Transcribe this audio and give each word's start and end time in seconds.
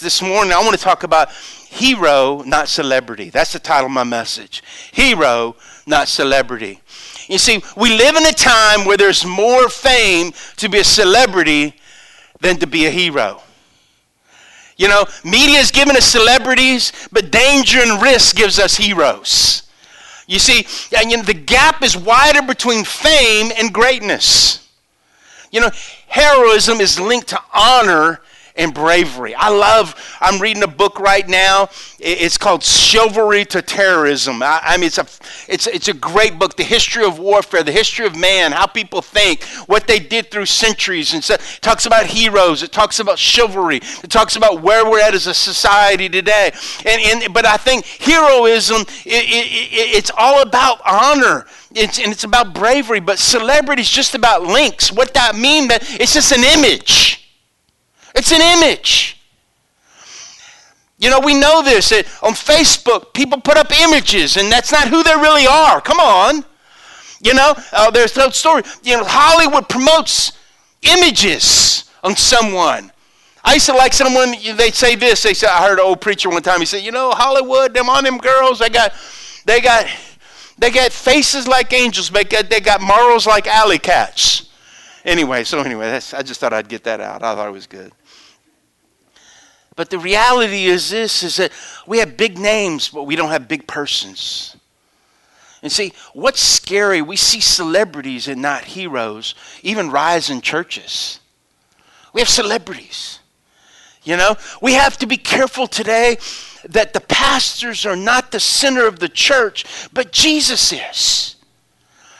This 0.00 0.22
morning, 0.22 0.52
I 0.52 0.60
want 0.60 0.78
to 0.78 0.82
talk 0.82 1.02
about 1.02 1.32
hero, 1.32 2.44
not 2.46 2.68
celebrity. 2.68 3.30
That's 3.30 3.52
the 3.52 3.58
title 3.58 3.86
of 3.86 3.92
my 3.92 4.04
message. 4.04 4.62
Hero, 4.92 5.56
not 5.88 6.06
celebrity. 6.06 6.80
You 7.26 7.38
see, 7.38 7.60
we 7.76 7.96
live 7.96 8.14
in 8.14 8.24
a 8.24 8.32
time 8.32 8.84
where 8.84 8.96
there's 8.96 9.26
more 9.26 9.68
fame 9.68 10.32
to 10.58 10.68
be 10.68 10.78
a 10.78 10.84
celebrity 10.84 11.74
than 12.40 12.58
to 12.58 12.66
be 12.68 12.86
a 12.86 12.90
hero. 12.90 13.42
You 14.76 14.86
know, 14.86 15.04
media 15.24 15.58
is 15.58 15.72
giving 15.72 15.96
us 15.96 16.04
celebrities, 16.04 16.92
but 17.10 17.32
danger 17.32 17.80
and 17.80 18.00
risk 18.00 18.36
gives 18.36 18.60
us 18.60 18.76
heroes. 18.76 19.64
You 20.28 20.38
see, 20.38 20.64
and 20.96 21.10
you 21.10 21.16
know, 21.16 21.24
the 21.24 21.34
gap 21.34 21.82
is 21.82 21.96
wider 21.96 22.42
between 22.42 22.84
fame 22.84 23.50
and 23.58 23.74
greatness. 23.74 24.68
You 25.50 25.62
know, 25.62 25.70
heroism 26.06 26.80
is 26.80 27.00
linked 27.00 27.28
to 27.30 27.40
honor 27.52 28.20
and 28.58 28.74
bravery. 28.74 29.34
I 29.34 29.48
love, 29.48 29.94
I'm 30.20 30.42
reading 30.42 30.64
a 30.64 30.68
book 30.68 30.98
right 30.98 31.26
now. 31.26 31.70
It's 32.00 32.36
called 32.36 32.62
Chivalry 32.62 33.44
to 33.46 33.62
Terrorism. 33.62 34.42
I, 34.42 34.60
I, 34.62 34.76
mean, 34.76 34.86
it's 34.86 34.98
a, 34.98 35.06
it's, 35.48 35.66
it's 35.66 35.88
a 35.88 35.94
great 35.94 36.38
book. 36.38 36.56
The 36.56 36.64
history 36.64 37.04
of 37.04 37.18
warfare, 37.18 37.62
the 37.62 37.72
history 37.72 38.04
of 38.04 38.16
man, 38.16 38.52
how 38.52 38.66
people 38.66 39.00
think, 39.00 39.44
what 39.66 39.86
they 39.86 40.00
did 40.00 40.30
through 40.30 40.46
centuries. 40.46 41.14
And 41.14 41.22
so 41.22 41.34
it 41.34 41.58
talks 41.60 41.86
about 41.86 42.06
heroes. 42.06 42.62
It 42.62 42.72
talks 42.72 42.98
about 42.98 43.18
chivalry. 43.18 43.76
It 43.76 44.10
talks 44.10 44.34
about 44.34 44.60
where 44.60 44.84
we're 44.84 45.00
at 45.00 45.14
as 45.14 45.28
a 45.28 45.34
society 45.34 46.08
today. 46.08 46.50
And, 46.84 47.22
and, 47.24 47.32
but 47.32 47.46
I 47.46 47.56
think 47.56 47.86
heroism, 47.86 48.82
it, 48.82 48.88
it, 49.06 49.96
it's 49.96 50.10
all 50.16 50.42
about 50.42 50.80
honor. 50.84 51.46
It's, 51.74 51.98
and 52.00 52.10
it's 52.10 52.24
about 52.24 52.54
bravery, 52.54 53.00
but 53.00 53.18
celebrity 53.18 53.82
is 53.82 53.90
just 53.90 54.16
about 54.16 54.42
links. 54.42 54.90
What 54.90 55.14
that 55.14 55.36
mean? 55.36 55.68
That 55.68 55.82
it's 56.00 56.14
just 56.14 56.32
an 56.32 56.42
image. 56.42 57.17
It's 58.18 58.32
an 58.32 58.42
image. 58.42 59.16
You 60.98 61.08
know, 61.08 61.20
we 61.20 61.34
know 61.34 61.62
this. 61.62 61.92
On 62.22 62.32
Facebook, 62.32 63.14
people 63.14 63.40
put 63.40 63.56
up 63.56 63.70
images, 63.70 64.36
and 64.36 64.50
that's 64.50 64.72
not 64.72 64.88
who 64.88 65.04
they 65.04 65.14
really 65.14 65.46
are. 65.46 65.80
Come 65.80 66.00
on. 66.00 66.44
You 67.20 67.34
know, 67.34 67.54
uh, 67.72 67.92
there's 67.92 68.16
no 68.16 68.30
story. 68.30 68.64
You 68.82 68.96
know, 68.96 69.04
Hollywood 69.06 69.68
promotes 69.68 70.32
images 70.82 71.88
on 72.02 72.16
someone. 72.16 72.90
I 73.44 73.54
used 73.54 73.66
to 73.66 73.74
like 73.74 73.92
someone, 73.92 74.32
they'd 74.56 74.74
say 74.74 74.96
this. 74.96 75.22
They 75.22 75.32
said, 75.32 75.50
I 75.50 75.62
heard 75.66 75.78
an 75.78 75.84
old 75.84 76.00
preacher 76.00 76.28
one 76.28 76.42
time. 76.42 76.58
He 76.58 76.66
said, 76.66 76.82
You 76.82 76.90
know, 76.90 77.12
Hollywood, 77.12 77.72
them 77.72 77.88
on 77.88 78.02
them 78.02 78.18
girls, 78.18 78.58
they 78.58 78.68
got, 78.68 78.92
they 79.46 79.60
got, 79.60 79.86
they 80.58 80.72
got 80.72 80.90
faces 80.92 81.46
like 81.46 81.72
angels, 81.72 82.10
but 82.10 82.28
they 82.28 82.60
got 82.60 82.80
morals 82.80 83.28
like 83.28 83.46
alley 83.46 83.78
cats. 83.78 84.50
Anyway, 85.04 85.44
so 85.44 85.60
anyway, 85.60 86.00
I 86.12 86.22
just 86.22 86.40
thought 86.40 86.52
I'd 86.52 86.68
get 86.68 86.84
that 86.84 87.00
out. 87.00 87.22
I 87.22 87.34
thought 87.34 87.48
it 87.48 87.52
was 87.52 87.68
good. 87.68 87.92
But 89.78 89.90
the 89.90 89.98
reality 90.00 90.64
is 90.64 90.90
this 90.90 91.22
is 91.22 91.36
that 91.36 91.52
we 91.86 91.98
have 91.98 92.16
big 92.16 92.36
names, 92.36 92.88
but 92.88 93.04
we 93.04 93.14
don't 93.14 93.28
have 93.28 93.46
big 93.46 93.68
persons. 93.68 94.56
And 95.62 95.70
see, 95.70 95.92
what's 96.14 96.40
scary, 96.40 97.00
we 97.00 97.14
see 97.14 97.38
celebrities 97.38 98.26
and 98.26 98.42
not 98.42 98.64
heroes 98.64 99.36
even 99.62 99.92
rise 99.92 100.30
in 100.30 100.40
churches. 100.40 101.20
We 102.12 102.20
have 102.20 102.28
celebrities. 102.28 103.20
You 104.02 104.16
know, 104.16 104.36
we 104.60 104.72
have 104.72 104.98
to 104.98 105.06
be 105.06 105.16
careful 105.16 105.68
today 105.68 106.18
that 106.64 106.92
the 106.92 107.00
pastors 107.00 107.86
are 107.86 107.94
not 107.94 108.32
the 108.32 108.40
center 108.40 108.84
of 108.84 108.98
the 108.98 109.08
church, 109.08 109.64
but 109.92 110.10
Jesus 110.10 110.72
is. 110.72 111.36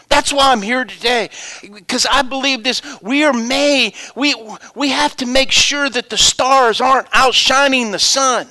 That's 0.08 0.32
why 0.32 0.52
I'm 0.52 0.62
here 0.62 0.84
today. 0.84 1.30
Because 1.62 2.06
I 2.06 2.22
believe 2.22 2.64
this. 2.64 2.82
We 3.02 3.24
are 3.24 3.32
made, 3.32 3.94
we, 4.16 4.34
we 4.74 4.88
have 4.90 5.16
to 5.16 5.26
make 5.26 5.50
sure 5.52 5.88
that 5.90 6.10
the 6.10 6.16
stars 6.16 6.80
aren't 6.80 7.08
outshining 7.12 7.90
the 7.90 7.98
sun. 7.98 8.48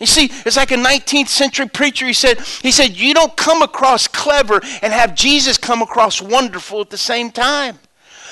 You 0.00 0.06
see, 0.06 0.30
it's 0.46 0.56
like 0.56 0.70
a 0.70 0.76
19th 0.76 1.28
century 1.28 1.68
preacher. 1.68 2.06
He 2.06 2.12
said, 2.12 2.40
he 2.40 2.70
said, 2.70 2.96
you 2.96 3.14
don't 3.14 3.36
come 3.36 3.62
across 3.62 4.06
clever 4.06 4.60
and 4.82 4.92
have 4.92 5.14
Jesus 5.14 5.58
come 5.58 5.82
across 5.82 6.22
wonderful 6.22 6.80
at 6.80 6.90
the 6.90 6.98
same 6.98 7.30
time. 7.30 7.78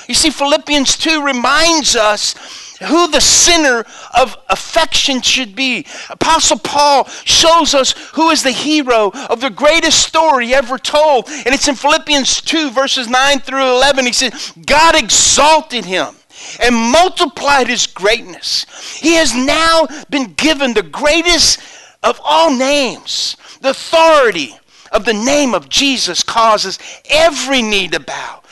You 0.09 0.15
see, 0.15 0.31
Philippians 0.31 0.97
2 0.99 1.25
reminds 1.25 1.97
us 1.97 2.66
who 2.85 3.09
the 3.09 3.21
center 3.21 3.85
of 4.15 4.37
affection 4.49 5.23
should 5.23 5.55
be. 5.55 5.87
Apostle 6.11 6.59
Paul 6.59 7.05
shows 7.25 7.75
us 7.75 7.93
who 8.15 8.31
is 8.31 8.43
the 8.43 8.51
hero 8.51 9.11
of 9.29 9.41
the 9.41 9.51
greatest 9.51 10.03
story 10.07 10.55
ever 10.55 10.79
told. 10.79 11.29
And 11.29 11.49
it's 11.49 11.69
in 11.69 11.75
Philippians 11.75 12.43
2, 12.43 12.71
verses 12.71 13.09
9 13.09 13.41
through 13.41 13.77
11. 13.77 14.07
He 14.07 14.13
says, 14.13 14.53
God 14.67 14.95
exalted 14.95 15.85
him 15.85 16.15
and 16.63 16.75
multiplied 16.75 17.69
his 17.69 17.87
greatness. 17.87 18.67
He 19.01 19.15
has 19.15 19.35
now 19.35 19.87
been 20.11 20.35
given 20.35 20.75
the 20.75 20.83
greatest 20.83 21.61
of 22.03 22.21
all 22.23 22.55
names. 22.55 23.37
The 23.63 23.71
authority 23.71 24.55
of 24.93 25.05
the 25.05 25.15
name 25.15 25.55
of 25.55 25.69
Jesus 25.69 26.23
causes 26.23 26.79
every 27.09 27.63
knee 27.63 27.89
to 27.89 28.01
bow 28.01 28.43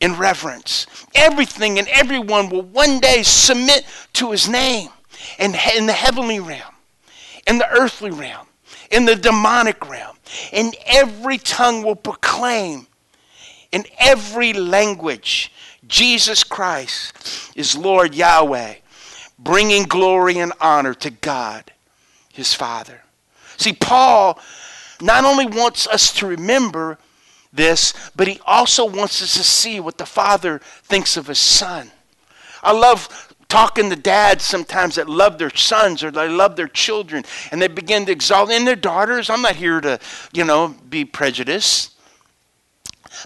in 0.00 0.16
reverence. 0.16 0.86
Everything 1.14 1.78
and 1.78 1.88
everyone 1.88 2.48
will 2.48 2.62
one 2.62 3.00
day 3.00 3.22
submit 3.22 3.84
to 4.14 4.30
his 4.30 4.48
name 4.48 4.90
in, 5.38 5.54
in 5.76 5.86
the 5.86 5.92
heavenly 5.92 6.40
realm, 6.40 6.74
in 7.46 7.58
the 7.58 7.68
earthly 7.70 8.10
realm, 8.10 8.46
in 8.90 9.04
the 9.04 9.16
demonic 9.16 9.88
realm. 9.88 10.16
And 10.52 10.76
every 10.86 11.38
tongue 11.38 11.82
will 11.82 11.96
proclaim 11.96 12.86
in 13.72 13.84
every 13.98 14.52
language 14.52 15.52
Jesus 15.86 16.44
Christ 16.44 17.52
is 17.56 17.76
Lord 17.76 18.14
Yahweh, 18.14 18.74
bringing 19.38 19.84
glory 19.84 20.38
and 20.38 20.52
honor 20.60 20.94
to 20.94 21.10
God, 21.10 21.72
his 22.32 22.54
Father. 22.54 23.02
See, 23.56 23.72
Paul 23.72 24.38
not 25.00 25.24
only 25.24 25.46
wants 25.46 25.86
us 25.86 26.12
to 26.14 26.26
remember 26.26 26.98
this, 27.58 27.92
but 28.16 28.26
he 28.26 28.40
also 28.46 28.86
wants 28.86 29.20
us 29.20 29.34
to 29.34 29.44
see 29.44 29.80
what 29.80 29.98
the 29.98 30.06
father 30.06 30.60
thinks 30.84 31.18
of 31.18 31.26
his 31.26 31.38
son. 31.38 31.90
I 32.62 32.72
love 32.72 33.34
talking 33.48 33.90
to 33.90 33.96
dads 33.96 34.44
sometimes 34.44 34.94
that 34.94 35.08
love 35.08 35.38
their 35.38 35.54
sons 35.54 36.02
or 36.02 36.10
they 36.10 36.28
love 36.28 36.56
their 36.56 36.68
children 36.68 37.24
and 37.50 37.60
they 37.60 37.68
begin 37.68 38.06
to 38.06 38.12
exalt 38.12 38.50
in 38.50 38.64
their 38.64 38.76
daughters. 38.76 39.28
I'm 39.28 39.42
not 39.42 39.56
here 39.56 39.80
to, 39.80 39.98
you 40.32 40.44
know, 40.44 40.74
be 40.88 41.04
prejudiced. 41.04 41.97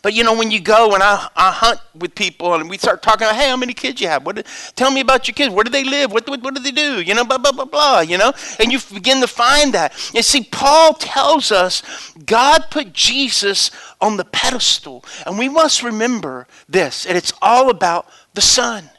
But 0.03 0.15
you 0.15 0.25
know, 0.25 0.37
when 0.37 0.51
you 0.51 0.61
go 0.61 0.95
and 0.95 1.03
I, 1.03 1.29
I 1.37 1.51
hunt 1.51 1.81
with 1.95 2.15
people 2.15 2.55
and 2.55 2.71
we 2.71 2.79
start 2.79 3.03
talking, 3.03 3.27
hey, 3.29 3.49
how 3.49 3.57
many 3.57 3.75
kids 3.75 4.01
you 4.01 4.09
have? 4.09 4.25
What, 4.25 4.47
tell 4.75 4.91
me 4.91 5.01
about 5.01 5.29
your 5.29 5.35
kids. 5.35 5.55
Where 5.55 5.65
do 5.65 5.71
they 5.71 5.85
live? 5.85 6.13
What, 6.13 6.29
what, 6.29 6.43
what 6.43 6.55
do 6.55 6.63
they 6.63 6.71
do? 6.71 7.01
You 7.01 7.15
know, 7.15 7.25
blah, 7.25 7.39
blah, 7.39 7.53
blah, 7.53 7.65
blah, 7.65 8.01
you 8.01 8.19
know? 8.19 8.33
And 8.59 8.73
you 8.73 8.79
begin 8.93 9.21
to 9.21 9.27
find 9.27 9.75
that. 9.75 9.93
And 10.15 10.25
see, 10.25 10.45
Paul 10.45 10.95
tells 10.95 11.53
us 11.53 11.83
God 12.25 12.67
put 12.71 12.93
Jesus 12.93 13.71
on 14.01 14.17
the 14.17 14.25
pedestal. 14.25 15.05
And 15.27 15.39
we 15.39 15.49
must 15.49 15.83
remember 15.83 16.47
this, 16.69 17.07
and 17.07 17.17
it's 17.17 17.33
all 17.43 17.71
about 17.71 18.07
the 18.35 18.41
Son. 18.41 18.91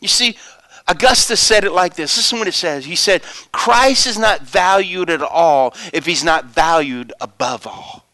You 0.00 0.08
see, 0.08 0.36
Augustine 0.88 1.36
said 1.36 1.64
it 1.64 1.72
like 1.72 1.94
this. 1.94 2.16
This 2.16 2.32
is 2.32 2.38
what 2.38 2.48
it 2.48 2.54
says. 2.54 2.86
He 2.86 2.96
said, 2.96 3.22
Christ 3.52 4.06
is 4.06 4.18
not 4.18 4.42
valued 4.42 5.10
at 5.10 5.22
all 5.22 5.74
if 5.92 6.06
he's 6.06 6.24
not 6.24 6.46
valued 6.46 7.12
above 7.20 7.66
all. 7.66 8.07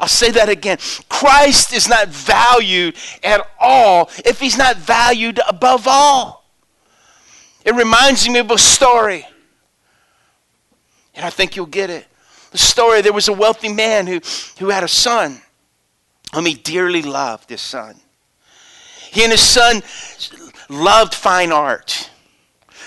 I'll 0.00 0.08
say 0.08 0.30
that 0.32 0.48
again. 0.48 0.78
Christ 1.08 1.72
is 1.72 1.88
not 1.88 2.08
valued 2.08 2.96
at 3.22 3.48
all 3.60 4.10
if 4.24 4.40
he's 4.40 4.56
not 4.56 4.76
valued 4.76 5.40
above 5.48 5.86
all. 5.86 6.44
It 7.64 7.74
reminds 7.74 8.28
me 8.28 8.38
of 8.40 8.50
a 8.50 8.58
story. 8.58 9.26
And 11.14 11.24
I 11.24 11.30
think 11.30 11.56
you'll 11.56 11.66
get 11.66 11.90
it. 11.90 12.06
The 12.50 12.58
story 12.58 13.00
there 13.00 13.12
was 13.12 13.28
a 13.28 13.32
wealthy 13.32 13.72
man 13.72 14.06
who, 14.06 14.20
who 14.58 14.70
had 14.70 14.84
a 14.84 14.88
son 14.88 15.40
whom 16.34 16.46
he 16.46 16.54
dearly 16.54 17.02
loved, 17.02 17.50
his 17.50 17.60
son. 17.60 17.96
He 19.10 19.22
and 19.22 19.32
his 19.32 19.42
son 19.42 19.82
loved 20.68 21.14
fine 21.14 21.52
art. 21.52 22.10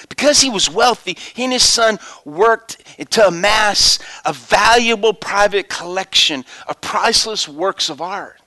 Because 0.09 0.41
he 0.41 0.49
was 0.49 0.69
wealthy, 0.69 1.17
he 1.33 1.43
and 1.43 1.53
his 1.53 1.67
son 1.67 1.99
worked 2.23 2.83
to 3.11 3.27
amass 3.27 3.99
a 4.25 4.33
valuable 4.33 5.13
private 5.13 5.69
collection 5.69 6.45
of 6.67 6.81
priceless 6.81 7.47
works 7.47 7.89
of 7.89 8.01
art. 8.01 8.39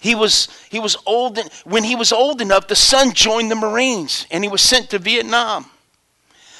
He 0.00 0.14
was, 0.14 0.48
he 0.70 0.78
was 0.78 0.96
old, 1.06 1.38
when 1.64 1.84
he 1.84 1.96
was 1.96 2.12
old 2.12 2.40
enough, 2.40 2.68
the 2.68 2.76
son 2.76 3.12
joined 3.12 3.50
the 3.50 3.56
Marines 3.56 4.26
and 4.30 4.44
he 4.44 4.50
was 4.50 4.62
sent 4.62 4.90
to 4.90 4.98
Vietnam. 4.98 5.66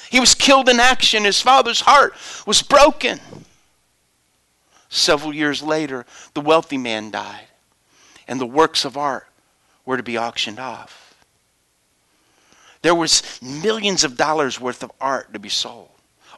He 0.09 0.19
was 0.19 0.35
killed 0.35 0.69
in 0.69 0.79
action. 0.79 1.23
His 1.23 1.41
father's 1.41 1.81
heart 1.81 2.13
was 2.45 2.61
broken. 2.61 3.19
Several 4.89 5.33
years 5.33 5.61
later, 5.61 6.05
the 6.33 6.41
wealthy 6.41 6.77
man 6.77 7.11
died, 7.11 7.47
and 8.27 8.39
the 8.39 8.45
works 8.45 8.85
of 8.85 8.95
art 8.95 9.27
were 9.85 9.97
to 9.97 10.03
be 10.03 10.17
auctioned 10.17 10.59
off. 10.59 11.06
There 12.87 12.95
was 12.95 13.21
millions 13.41 14.05
of 14.05 14.15
dollars 14.15 14.61
worth 14.61 14.81
of 14.81 14.93
art 15.01 15.33
to 15.33 15.39
be 15.39 15.49
sold. 15.49 15.89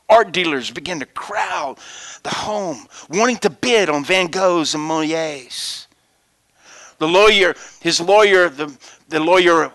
Art 0.10 0.32
dealers 0.32 0.72
began 0.72 1.00
to 1.00 1.06
crowd 1.06 1.78
the 2.24 2.32
home, 2.32 2.88
wanting 3.08 3.38
to 3.38 3.52
bid 3.52 3.88
on 3.88 4.04
Van 4.04 4.30
Goghs 4.30 4.74
and 4.74 4.82
Monets. 4.82 5.86
The 6.98 7.08
lawyer, 7.08 7.54
his 7.82 8.02
lawyer, 8.02 8.50
the, 8.50 8.76
the 9.10 9.20
lawyer 9.20 9.72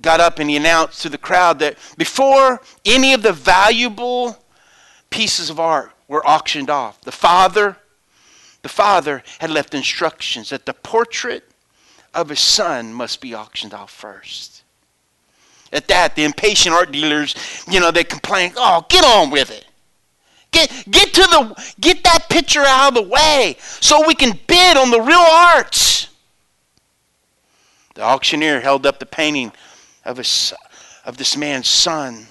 got 0.00 0.20
up 0.20 0.38
and 0.38 0.48
he 0.48 0.56
announced 0.56 1.02
to 1.02 1.10
the 1.10 1.18
crowd 1.18 1.58
that 1.58 1.76
before 1.98 2.62
any 2.86 3.12
of 3.12 3.20
the 3.20 3.34
valuable 3.34 4.38
pieces 5.10 5.50
of 5.50 5.60
art 5.60 5.92
were 6.08 6.26
auctioned 6.26 6.70
off, 6.70 6.98
the 7.02 7.12
father, 7.12 7.76
the 8.62 8.70
father 8.70 9.22
had 9.38 9.50
left 9.50 9.74
instructions 9.74 10.48
that 10.48 10.64
the 10.64 10.72
portrait 10.72 11.50
of 12.14 12.30
his 12.30 12.40
son 12.40 12.94
must 12.94 13.20
be 13.20 13.34
auctioned 13.34 13.74
off 13.74 13.90
first. 13.90 14.55
At 15.76 15.88
that, 15.88 16.16
the 16.16 16.24
impatient 16.24 16.74
art 16.74 16.90
dealers, 16.90 17.34
you 17.70 17.80
know, 17.80 17.90
they 17.90 18.02
complain, 18.02 18.52
"Oh, 18.56 18.86
get 18.88 19.04
on 19.04 19.30
with 19.30 19.50
it." 19.50 19.66
Get, 20.50 20.70
get 20.90 21.12
to 21.12 21.20
the 21.20 21.72
get 21.78 22.02
that 22.04 22.30
picture 22.30 22.62
out 22.62 22.88
of 22.88 22.94
the 22.94 23.02
way 23.02 23.58
so 23.60 24.06
we 24.06 24.14
can 24.14 24.38
bid 24.46 24.78
on 24.78 24.90
the 24.90 25.02
real 25.02 25.18
art. 25.18 26.08
The 27.94 28.00
auctioneer 28.00 28.62
held 28.62 28.86
up 28.86 28.98
the 28.98 29.04
painting 29.06 29.52
of, 30.02 30.16
his, 30.16 30.54
of 31.04 31.18
this 31.18 31.36
man's 31.36 31.68
son. 31.68 32.26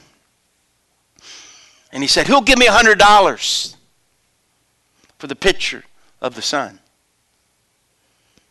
And 1.92 2.02
he 2.02 2.08
said, 2.08 2.26
He'll 2.26 2.42
give 2.42 2.58
me 2.58 2.66
a 2.66 2.72
$100 2.72 3.76
for 5.20 5.28
the 5.28 5.36
picture 5.36 5.84
of 6.20 6.34
the 6.34 6.42
son. 6.42 6.80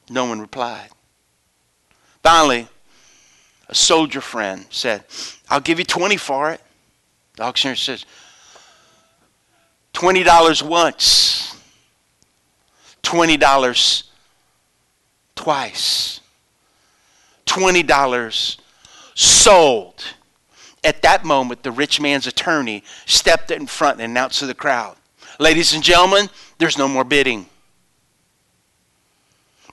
No 0.09 0.27
one 0.27 0.41
replied. 0.41 0.91
Finally, 2.23 2.69
soldier 3.75 4.21
friend 4.21 4.67
said, 4.71 5.05
I'll 5.49 5.61
give 5.61 5.79
you 5.79 5.85
20 5.85 6.17
for 6.17 6.51
it. 6.51 6.61
The 7.37 7.43
auctioneer 7.43 7.77
says, 7.77 8.07
$20 9.93 10.63
once, 10.63 11.57
$20 13.03 14.03
twice, 15.35 16.21
$20 17.47 18.57
sold. 19.15 20.05
At 20.83 21.01
that 21.03 21.25
moment, 21.25 21.63
the 21.63 21.73
rich 21.73 22.01
man's 22.01 22.27
attorney 22.27 22.85
stepped 23.07 23.51
in 23.51 23.67
front 23.67 24.01
and 24.01 24.11
announced 24.11 24.41
to 24.41 24.47
the 24.47 24.55
crowd, 24.55 24.97
Ladies 25.39 25.75
and 25.75 25.83
gentlemen, 25.83 26.29
there's 26.59 26.79
no 26.79 26.87
more 26.87 27.05
bidding. 27.05 27.47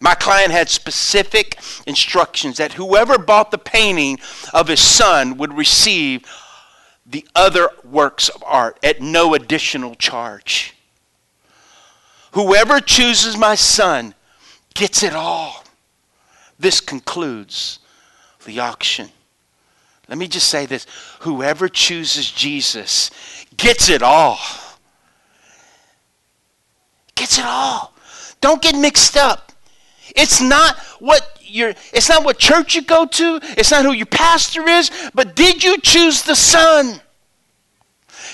My 0.02 0.16
client 0.16 0.52
had 0.52 0.68
specific 0.68 1.60
instructions 1.86 2.58
that 2.58 2.74
whoever 2.74 3.20
bought 3.20 3.52
the 3.52 3.60
painting 3.60 4.20
of 4.52 4.68
his 4.68 4.82
son 4.82 5.38
would 5.38 5.54
receive 5.54 6.26
the 7.06 7.26
other 7.36 7.70
works 7.84 8.28
of 8.28 8.44
art 8.44 8.80
at 8.84 9.00
no 9.00 9.36
additional 9.36 9.94
charge. 9.94 10.76
Whoever 12.32 12.80
chooses 12.80 13.38
my 13.38 13.54
son 13.54 14.16
gets 14.74 15.04
it 15.04 15.14
all. 15.14 15.64
This 16.58 16.80
concludes 16.80 17.78
the 18.46 18.60
auction. 18.60 19.10
Let 20.10 20.18
me 20.18 20.28
just 20.28 20.50
say 20.50 20.66
this 20.66 20.88
whoever 21.20 21.70
chooses 21.70 22.32
Jesus 22.32 23.12
gets 23.56 23.88
it 23.88 24.02
all. 24.02 24.40
Gets 27.14 27.38
it 27.38 27.46
all. 27.46 27.94
Don't 28.40 28.64
get 28.64 28.76
mixed 28.76 29.16
up. 29.16 29.51
It's 30.16 30.42
not 30.42 30.78
what 31.00 31.40
your 31.42 31.70
it's 31.94 32.10
not 32.10 32.24
what 32.24 32.38
church 32.38 32.76
you 32.76 32.82
go 32.82 33.06
to, 33.06 33.40
it's 33.58 33.72
not 33.72 33.86
who 33.86 33.92
your 33.92 34.06
pastor 34.06 34.68
is, 34.68 34.92
but 35.14 35.36
did 35.36 35.64
you 35.64 35.80
choose 35.80 36.24
the 36.24 36.36
Son? 36.36 37.00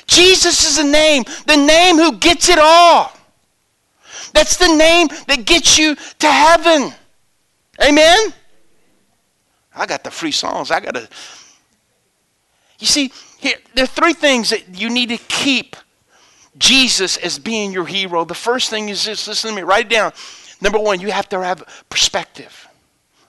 Jesus 0.08 0.66
is 0.66 0.78
the 0.78 0.90
name, 0.90 1.24
the 1.46 1.58
name 1.58 1.98
who 1.98 2.18
gets 2.18 2.50
it 2.50 2.60
all. 2.60 3.12
That's 4.34 4.58
the 4.58 4.74
name 4.76 5.08
that 5.28 5.46
gets 5.46 5.78
you 5.78 5.96
to 5.96 6.32
heaven. 6.32 6.94
Amen? 7.84 8.34
I 9.76 9.86
got 9.86 10.04
the 10.04 10.12
free 10.12 10.32
songs. 10.32 10.72
I 10.72 10.80
got 10.80 10.96
to. 10.96 11.08
You 12.80 12.88
see, 12.88 13.12
here, 13.40 13.56
there 13.74 13.84
are 13.84 13.88
three 13.88 14.14
things 14.14 14.50
that 14.50 14.80
you 14.80 14.90
need 14.90 15.10
to 15.10 15.18
keep 15.18 15.76
Jesus 16.58 17.18
as 17.18 17.38
being 17.38 17.72
your 17.72 17.86
hero. 17.86 18.26
The 18.26 18.34
first 18.34 18.70
thing 18.70 18.90
is 18.90 19.06
this 19.06 19.28
listen 19.28 19.52
to 19.52 19.56
me, 19.56 19.62
write 19.62 19.86
it 19.86 19.90
down. 19.90 20.14
Number 20.62 20.80
one, 20.80 21.00
you 21.00 21.12
have 21.12 21.30
to 21.30 21.42
have 21.42 21.64
perspective. 21.90 22.68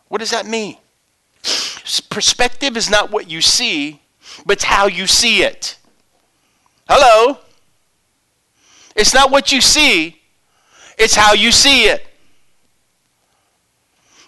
What 0.09 0.19
does 0.19 0.31
that 0.31 0.47
mean? 0.47 0.77
Perspective 2.09 2.77
is 2.77 2.91
not 2.91 3.11
what 3.11 3.31
you 3.31 3.41
see, 3.41 4.01
but 4.47 4.55
it's 4.55 4.65
how 4.65 4.87
you 4.87 5.07
see 5.07 5.43
it. 5.43 5.77
Hello? 6.89 7.39
It's 8.97 9.15
not 9.15 9.31
what 9.31 9.53
you 9.53 9.61
see, 9.61 10.21
it's 10.99 11.15
how 11.15 11.35
you 11.35 11.53
see 11.53 11.85
it. 11.85 12.05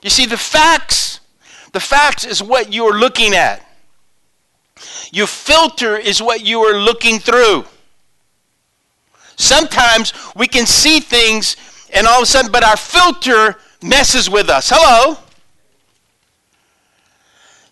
You 0.03 0.11
see, 0.11 0.27
the 0.27 0.37
facts, 0.37 1.21
the 1.73 1.81
facts 1.81 2.25
is 2.25 2.43
what 2.43 2.73
you 2.73 2.85
are 2.85 2.99
looking 2.99 3.35
at. 3.35 3.67
Your 5.13 5.27
filter 5.27 5.97
is 5.97 6.23
what 6.23 6.45
you 6.45 6.61
are 6.61 6.79
looking 6.79 7.19
through. 7.19 7.65
Sometimes 9.37 10.13
we 10.37 10.47
can 10.47 10.67
see 10.67 11.01
things 11.01 11.57
and 11.93 12.07
all 12.07 12.19
of 12.19 12.23
a 12.23 12.27
sudden, 12.27 12.53
but 12.53 12.65
our 12.65 12.77
filter 12.77 13.57
messes 13.83 14.29
with 14.29 14.49
us. 14.49 14.71
Hello? 14.73 15.17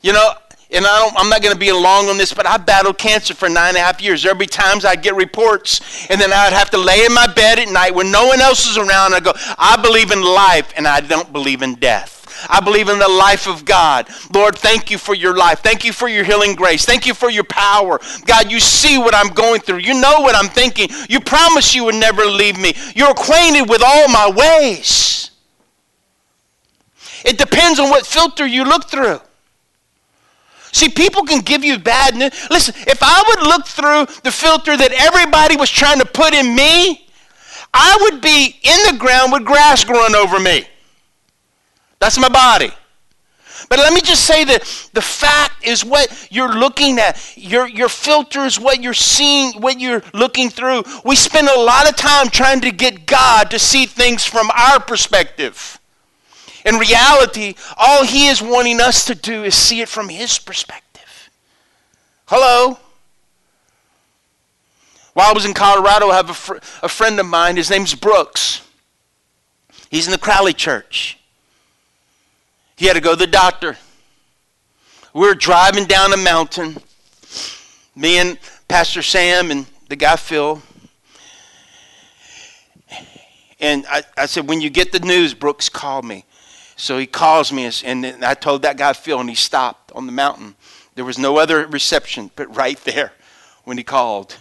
You 0.00 0.12
know, 0.12 0.32
and 0.70 0.84
I 0.86 1.10
am 1.16 1.28
not 1.28 1.42
going 1.42 1.54
to 1.54 1.58
be 1.58 1.72
long 1.72 2.08
on 2.08 2.18
this, 2.18 2.32
but 2.32 2.46
I 2.46 2.56
battled 2.58 2.98
cancer 2.98 3.34
for 3.34 3.48
nine 3.48 3.68
and 3.68 3.76
a 3.78 3.80
half 3.80 4.02
years. 4.02 4.22
There'd 4.22 4.38
be 4.38 4.46
times 4.46 4.84
I'd 4.84 5.02
get 5.02 5.14
reports, 5.14 6.06
and 6.10 6.20
then 6.20 6.32
I'd 6.32 6.52
have 6.52 6.70
to 6.70 6.78
lay 6.78 7.04
in 7.04 7.14
my 7.14 7.26
bed 7.26 7.58
at 7.58 7.68
night 7.68 7.94
when 7.94 8.10
no 8.10 8.26
one 8.26 8.40
else 8.40 8.66
is 8.68 8.76
around. 8.76 9.14
I 9.14 9.20
go, 9.20 9.32
I 9.58 9.80
believe 9.80 10.10
in 10.10 10.22
life, 10.22 10.72
and 10.76 10.86
I 10.86 11.00
don't 11.00 11.32
believe 11.32 11.62
in 11.62 11.76
death. 11.76 12.17
I 12.48 12.60
believe 12.60 12.88
in 12.88 12.98
the 12.98 13.08
life 13.08 13.46
of 13.46 13.64
God. 13.64 14.08
Lord, 14.32 14.56
thank 14.56 14.90
you 14.90 14.98
for 14.98 15.14
your 15.14 15.36
life. 15.36 15.60
Thank 15.60 15.84
you 15.84 15.92
for 15.92 16.08
your 16.08 16.24
healing 16.24 16.54
grace. 16.54 16.84
Thank 16.84 17.06
you 17.06 17.14
for 17.14 17.30
your 17.30 17.44
power. 17.44 18.00
God, 18.26 18.50
you 18.50 18.60
see 18.60 18.98
what 18.98 19.14
I'm 19.14 19.28
going 19.28 19.60
through. 19.60 19.78
You 19.78 20.00
know 20.00 20.20
what 20.20 20.34
I'm 20.36 20.48
thinking. 20.48 20.88
You 21.08 21.20
promise 21.20 21.74
you 21.74 21.84
would 21.84 21.94
never 21.94 22.24
leave 22.24 22.58
me. 22.58 22.74
You're 22.94 23.10
acquainted 23.10 23.68
with 23.68 23.82
all 23.84 24.08
my 24.08 24.30
ways. 24.30 25.30
It 27.24 27.38
depends 27.38 27.80
on 27.80 27.90
what 27.90 28.06
filter 28.06 28.46
you 28.46 28.64
look 28.64 28.88
through. 28.88 29.20
See, 30.72 30.88
people 30.88 31.24
can 31.24 31.40
give 31.40 31.64
you 31.64 31.78
bad 31.78 32.14
news. 32.14 32.32
Listen, 32.50 32.74
if 32.86 32.98
I 33.02 33.24
would 33.26 33.46
look 33.48 33.66
through 33.66 34.06
the 34.22 34.30
filter 34.30 34.76
that 34.76 34.92
everybody 34.92 35.56
was 35.56 35.70
trying 35.70 35.98
to 35.98 36.06
put 36.06 36.34
in 36.34 36.54
me, 36.54 37.06
I 37.72 37.98
would 38.02 38.20
be 38.20 38.56
in 38.62 38.92
the 38.92 38.98
ground 38.98 39.32
with 39.32 39.44
grass 39.44 39.84
growing 39.84 40.14
over 40.14 40.38
me. 40.38 40.66
That's 41.98 42.18
my 42.18 42.28
body. 42.28 42.70
But 43.68 43.80
let 43.80 43.92
me 43.92 44.00
just 44.00 44.24
say 44.24 44.44
that 44.44 44.62
the 44.94 45.02
fact 45.02 45.66
is 45.66 45.84
what 45.84 46.28
you're 46.30 46.54
looking 46.54 46.98
at. 46.98 47.36
Your, 47.36 47.68
your 47.68 47.88
filter 47.88 48.40
is 48.40 48.58
what 48.58 48.82
you're 48.82 48.94
seeing, 48.94 49.60
what 49.60 49.80
you're 49.80 50.02
looking 50.14 50.48
through. 50.48 50.84
We 51.04 51.16
spend 51.16 51.48
a 51.48 51.60
lot 51.60 51.88
of 51.88 51.96
time 51.96 52.28
trying 52.28 52.60
to 52.62 52.70
get 52.70 53.04
God 53.04 53.50
to 53.50 53.58
see 53.58 53.84
things 53.84 54.24
from 54.24 54.48
our 54.56 54.80
perspective. 54.80 55.80
In 56.64 56.76
reality, 56.76 57.54
all 57.76 58.04
He 58.04 58.28
is 58.28 58.40
wanting 58.40 58.80
us 58.80 59.04
to 59.06 59.14
do 59.14 59.44
is 59.44 59.54
see 59.54 59.80
it 59.80 59.88
from 59.88 60.08
His 60.08 60.38
perspective. 60.38 61.30
Hello? 62.26 62.78
While 65.14 65.30
I 65.30 65.32
was 65.32 65.44
in 65.44 65.52
Colorado, 65.52 66.10
I 66.10 66.16
have 66.16 66.30
a, 66.30 66.34
fr- 66.34 66.58
a 66.82 66.88
friend 66.88 67.18
of 67.18 67.26
mine. 67.26 67.56
His 67.56 67.70
name's 67.70 67.94
Brooks. 67.94 68.62
He's 69.90 70.06
in 70.06 70.12
the 70.12 70.18
Crowley 70.18 70.52
Church. 70.52 71.17
He 72.78 72.86
had 72.86 72.94
to 72.94 73.00
go 73.00 73.10
to 73.10 73.16
the 73.16 73.26
doctor. 73.26 73.76
We 75.12 75.26
were 75.26 75.34
driving 75.34 75.86
down 75.86 76.12
a 76.12 76.16
mountain. 76.16 76.76
Me 77.96 78.18
and 78.18 78.38
Pastor 78.68 79.02
Sam 79.02 79.50
and 79.50 79.66
the 79.88 79.96
guy 79.96 80.14
Phil. 80.14 80.62
And 83.58 83.84
I, 83.88 84.04
I 84.16 84.26
said, 84.26 84.48
when 84.48 84.60
you 84.60 84.70
get 84.70 84.92
the 84.92 85.00
news, 85.00 85.34
Brooks, 85.34 85.68
call 85.68 86.02
me. 86.02 86.24
So 86.76 86.98
he 86.98 87.06
calls 87.06 87.52
me, 87.52 87.68
and 87.84 88.06
I 88.24 88.34
told 88.34 88.62
that 88.62 88.76
guy 88.76 88.92
Phil, 88.92 89.18
and 89.18 89.28
he 89.28 89.34
stopped 89.34 89.90
on 89.90 90.06
the 90.06 90.12
mountain. 90.12 90.54
There 90.94 91.04
was 91.04 91.18
no 91.18 91.36
other 91.38 91.66
reception 91.66 92.30
but 92.36 92.54
right 92.54 92.78
there 92.84 93.12
when 93.64 93.76
he 93.76 93.82
called. 93.82 94.36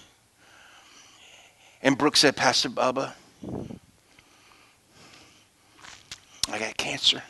And 1.82 1.98
Brooks 1.98 2.20
said, 2.20 2.36
Pastor 2.36 2.70
Bubba, 2.70 3.13
I 6.51 6.60
got 6.60 6.77
cancer. 6.77 7.24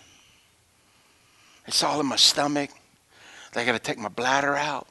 It's 1.68 1.84
all 1.84 2.00
in 2.00 2.06
my 2.06 2.16
stomach. 2.16 2.72
They 3.54 3.66
got 3.66 3.74
to 3.74 3.80
take 3.80 3.98
my 3.98 4.10
bladder 4.10 4.56
out. 4.56 4.88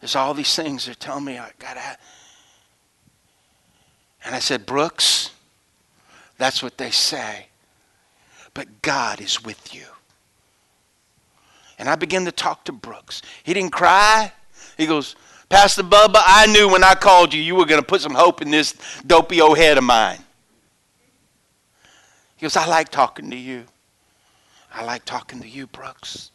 There's 0.00 0.16
all 0.16 0.34
these 0.34 0.54
things 0.54 0.86
they're 0.86 0.94
telling 0.94 1.24
me 1.24 1.38
I 1.38 1.50
got 1.58 1.74
to. 1.74 1.98
And 4.24 4.34
I 4.34 4.38
said, 4.38 4.66
Brooks, 4.66 5.30
that's 6.38 6.62
what 6.62 6.78
they 6.78 6.90
say 6.90 7.46
but 8.54 8.82
God 8.82 9.20
is 9.20 9.42
with 9.42 9.74
you. 9.74 9.86
And 11.78 11.88
I 11.88 11.94
began 11.94 12.24
to 12.26 12.32
talk 12.32 12.64
to 12.64 12.72
Brooks. 12.72 13.22
He 13.42 13.54
didn't 13.54 13.72
cry. 13.72 14.32
He 14.76 14.86
goes, 14.86 15.16
Pastor 15.48 15.82
Bubba, 15.82 16.20
I 16.24 16.46
knew 16.46 16.68
when 16.68 16.84
I 16.84 16.94
called 16.94 17.32
you, 17.32 17.40
you 17.40 17.54
were 17.54 17.64
going 17.64 17.80
to 17.80 17.86
put 17.86 18.00
some 18.00 18.14
hope 18.14 18.42
in 18.42 18.50
this 18.50 18.74
dopey 19.06 19.40
old 19.40 19.56
head 19.56 19.78
of 19.78 19.84
mine. 19.84 20.18
He 22.36 22.44
goes, 22.44 22.56
I 22.56 22.66
like 22.66 22.90
talking 22.90 23.30
to 23.30 23.36
you. 23.36 23.64
I 24.72 24.84
like 24.84 25.04
talking 25.04 25.40
to 25.40 25.48
you, 25.48 25.66
Brooks. 25.66 26.30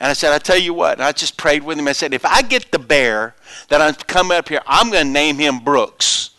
And 0.00 0.08
I 0.08 0.12
said, 0.12 0.32
I 0.32 0.38
tell 0.38 0.58
you 0.58 0.74
what, 0.74 0.98
and 0.98 1.02
I 1.02 1.12
just 1.12 1.36
prayed 1.36 1.64
with 1.64 1.78
him. 1.78 1.88
I 1.88 1.92
said, 1.92 2.14
if 2.14 2.24
I 2.24 2.42
get 2.42 2.70
the 2.70 2.78
bear 2.78 3.34
that 3.68 3.80
I'm 3.80 3.94
coming 3.94 4.36
up 4.36 4.48
here, 4.48 4.60
I'm 4.66 4.90
going 4.90 5.06
to 5.06 5.12
name 5.12 5.38
him 5.38 5.58
Brooks. 5.58 6.30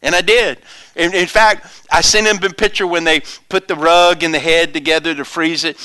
And 0.00 0.14
I 0.14 0.20
did. 0.20 0.58
In, 0.94 1.12
in, 1.14 1.26
fact, 1.26 1.66
I 1.90 2.00
sent 2.00 2.26
him 2.26 2.42
a 2.42 2.54
picture 2.54 2.86
when 2.86 3.04
they 3.04 3.22
put 3.48 3.68
the 3.68 3.74
rug 3.74 4.22
and 4.22 4.32
the 4.32 4.38
head 4.38 4.72
together 4.72 5.14
to 5.14 5.24
freeze 5.24 5.64
it. 5.64 5.76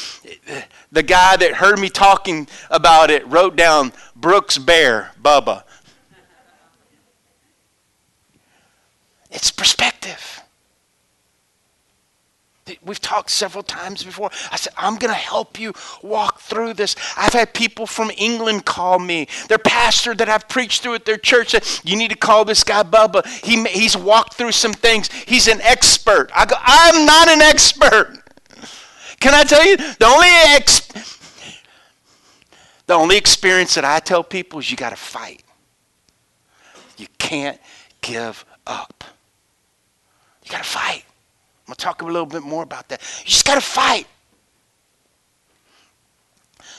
The 0.92 1.04
guy 1.04 1.38
that 1.38 1.56
heard 1.56 1.80
me 1.80 1.90
talking 1.90 2.48
about 2.70 3.10
it 3.10 3.28
wrote 3.28 3.56
down 3.56 3.94
Brooks 4.16 4.58
Bear, 4.58 5.12
Bubba. 5.22 5.64
It's 9.32 9.50
perspective. 9.50 10.41
We've 12.84 13.00
talked 13.00 13.30
several 13.30 13.64
times 13.64 14.04
before. 14.04 14.30
I 14.52 14.56
said, 14.56 14.74
I'm 14.78 14.96
going 14.96 15.14
to 15.14 15.20
help 15.20 15.60
you 15.60 15.74
walk 16.02 16.40
through 16.40 16.74
this. 16.76 16.96
I've 17.18 17.34
had 17.34 17.54
people 17.54 17.86
from 17.86 18.12
England 18.18 18.66
call 18.66 19.00
me. 19.00 19.28
Their 19.48 19.58
pastor 19.58 20.14
that 20.16 20.30
I've 20.30 20.48
preached 20.48 20.84
to 20.84 20.94
at 20.94 21.06
their 21.06 21.18
church 21.18 21.50
said, 21.52 21.66
You 21.84 21.96
need 21.96 22.12
to 22.12 22.18
call 22.18 22.46
this 22.46 22.64
guy 22.64 22.84
Bubba. 22.84 23.26
He, 23.44 23.64
he's 23.66 23.98
walked 23.98 24.36
through 24.36 24.54
some 24.54 24.74
things. 24.74 25.12
He's 25.12 25.48
an 25.48 25.62
expert. 25.62 26.30
I 26.36 26.46
go, 26.46 26.56
I'm 26.60 27.06
not 27.06 27.28
an 27.28 27.42
expert. 27.42 28.18
Can 29.20 29.34
I 29.34 29.44
tell 29.44 29.66
you? 29.66 29.78
The 29.78 30.06
only, 30.06 30.28
ex- 30.30 30.88
the 32.88 32.94
only 32.94 33.18
experience 33.18 33.76
that 33.76 33.86
I 33.86 34.00
tell 34.00 34.24
people 34.24 34.60
is 34.60 34.70
you 34.70 34.78
got 34.78 34.90
to 34.90 34.96
fight. 34.96 35.44
You 36.98 37.08
can't 37.18 37.60
give 38.02 38.44
up. 38.66 39.04
You 40.44 40.52
got 40.52 40.64
to 40.64 40.70
fight. 40.70 41.06
To 41.72 41.78
talk 41.78 42.02
a 42.02 42.06
little 42.06 42.26
bit 42.26 42.44
more 42.44 42.64
about 42.64 42.90
that. 42.90 43.02
You 43.20 43.30
just 43.30 43.46
got 43.46 43.56
to 43.56 43.62
fight. 43.62 44.06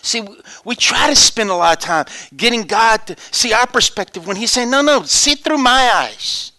See, 0.03 0.27
we 0.65 0.75
try 0.75 1.09
to 1.09 1.17
spend 1.17 1.49
a 1.51 1.55
lot 1.55 1.77
of 1.77 1.83
time 1.83 2.07
getting 2.37 2.63
God 2.63 3.07
to 3.07 3.17
see 3.31 3.53
our 3.53 3.67
perspective 3.67 4.27
when 4.27 4.37
He's 4.37 4.51
saying, 4.51 4.71
no, 4.71 4.83
no, 4.83 5.03
see 5.05 5.35
through 5.37 5.59
my 5.59 5.91
eyes. 5.95 6.53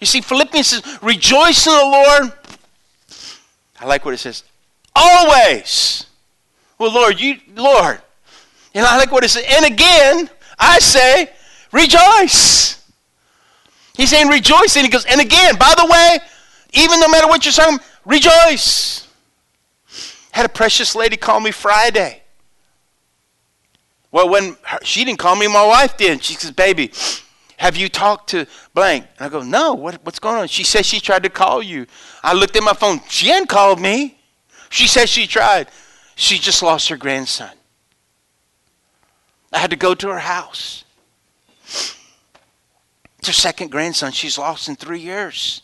You 0.00 0.06
see, 0.06 0.20
Philippians 0.20 0.66
says, 0.66 0.98
rejoice 1.00 1.66
in 1.66 1.72
the 1.72 1.84
Lord. 1.84 2.32
I 3.80 3.86
like 3.86 4.04
what 4.04 4.14
it 4.14 4.18
says, 4.18 4.42
always. 4.94 6.06
Well, 6.78 6.92
Lord, 6.92 7.20
you, 7.20 7.36
Lord. 7.54 8.00
And 8.74 8.84
I 8.84 8.98
like 8.98 9.12
what 9.12 9.24
it 9.24 9.28
says. 9.28 9.44
And 9.48 9.64
again, 9.64 10.28
I 10.58 10.78
say, 10.80 11.30
rejoice. 11.72 12.84
He's 13.94 14.10
saying 14.10 14.28
rejoice. 14.28 14.76
And 14.76 14.84
he 14.84 14.90
goes, 14.90 15.06
and 15.06 15.20
again, 15.20 15.56
by 15.56 15.72
the 15.76 15.86
way, 15.86 16.18
even 16.72 17.00
no 17.00 17.08
matter 17.08 17.26
what 17.26 17.44
you're 17.44 17.52
saying, 17.52 17.78
rejoice. 18.04 19.06
Had 20.32 20.46
a 20.46 20.50
precious 20.50 20.94
lady 20.94 21.16
call 21.16 21.40
me 21.40 21.50
Friday. 21.50 22.22
Well, 24.12 24.28
when 24.28 24.56
her, 24.62 24.78
she 24.82 25.04
didn't 25.04 25.18
call 25.18 25.36
me, 25.36 25.46
my 25.46 25.66
wife 25.66 25.96
did. 25.96 26.22
She 26.22 26.34
says, 26.34 26.50
"Baby, 26.50 26.92
have 27.56 27.76
you 27.76 27.88
talked 27.88 28.30
to 28.30 28.46
blank?" 28.74 29.06
And 29.18 29.26
I 29.26 29.28
go, 29.28 29.42
"No. 29.42 29.74
What, 29.74 30.04
what's 30.04 30.18
going 30.18 30.36
on?" 30.36 30.48
She 30.48 30.64
says 30.64 30.86
she 30.86 31.00
tried 31.00 31.22
to 31.22 31.30
call 31.30 31.62
you. 31.62 31.86
I 32.22 32.34
looked 32.34 32.56
at 32.56 32.62
my 32.62 32.72
phone. 32.72 33.00
She 33.08 33.28
hadn't 33.28 33.48
called 33.48 33.80
me. 33.80 34.18
She 34.70 34.86
says 34.86 35.08
she 35.08 35.26
tried. 35.26 35.68
She 36.14 36.38
just 36.38 36.62
lost 36.62 36.88
her 36.88 36.96
grandson. 36.96 37.52
I 39.52 39.58
had 39.58 39.70
to 39.70 39.76
go 39.76 39.94
to 39.94 40.08
her 40.08 40.18
house. 40.18 40.84
It's 43.18 43.28
her 43.28 43.32
second 43.32 43.70
grandson 43.70 44.12
she's 44.12 44.38
lost 44.38 44.68
in 44.68 44.76
three 44.76 45.00
years. 45.00 45.62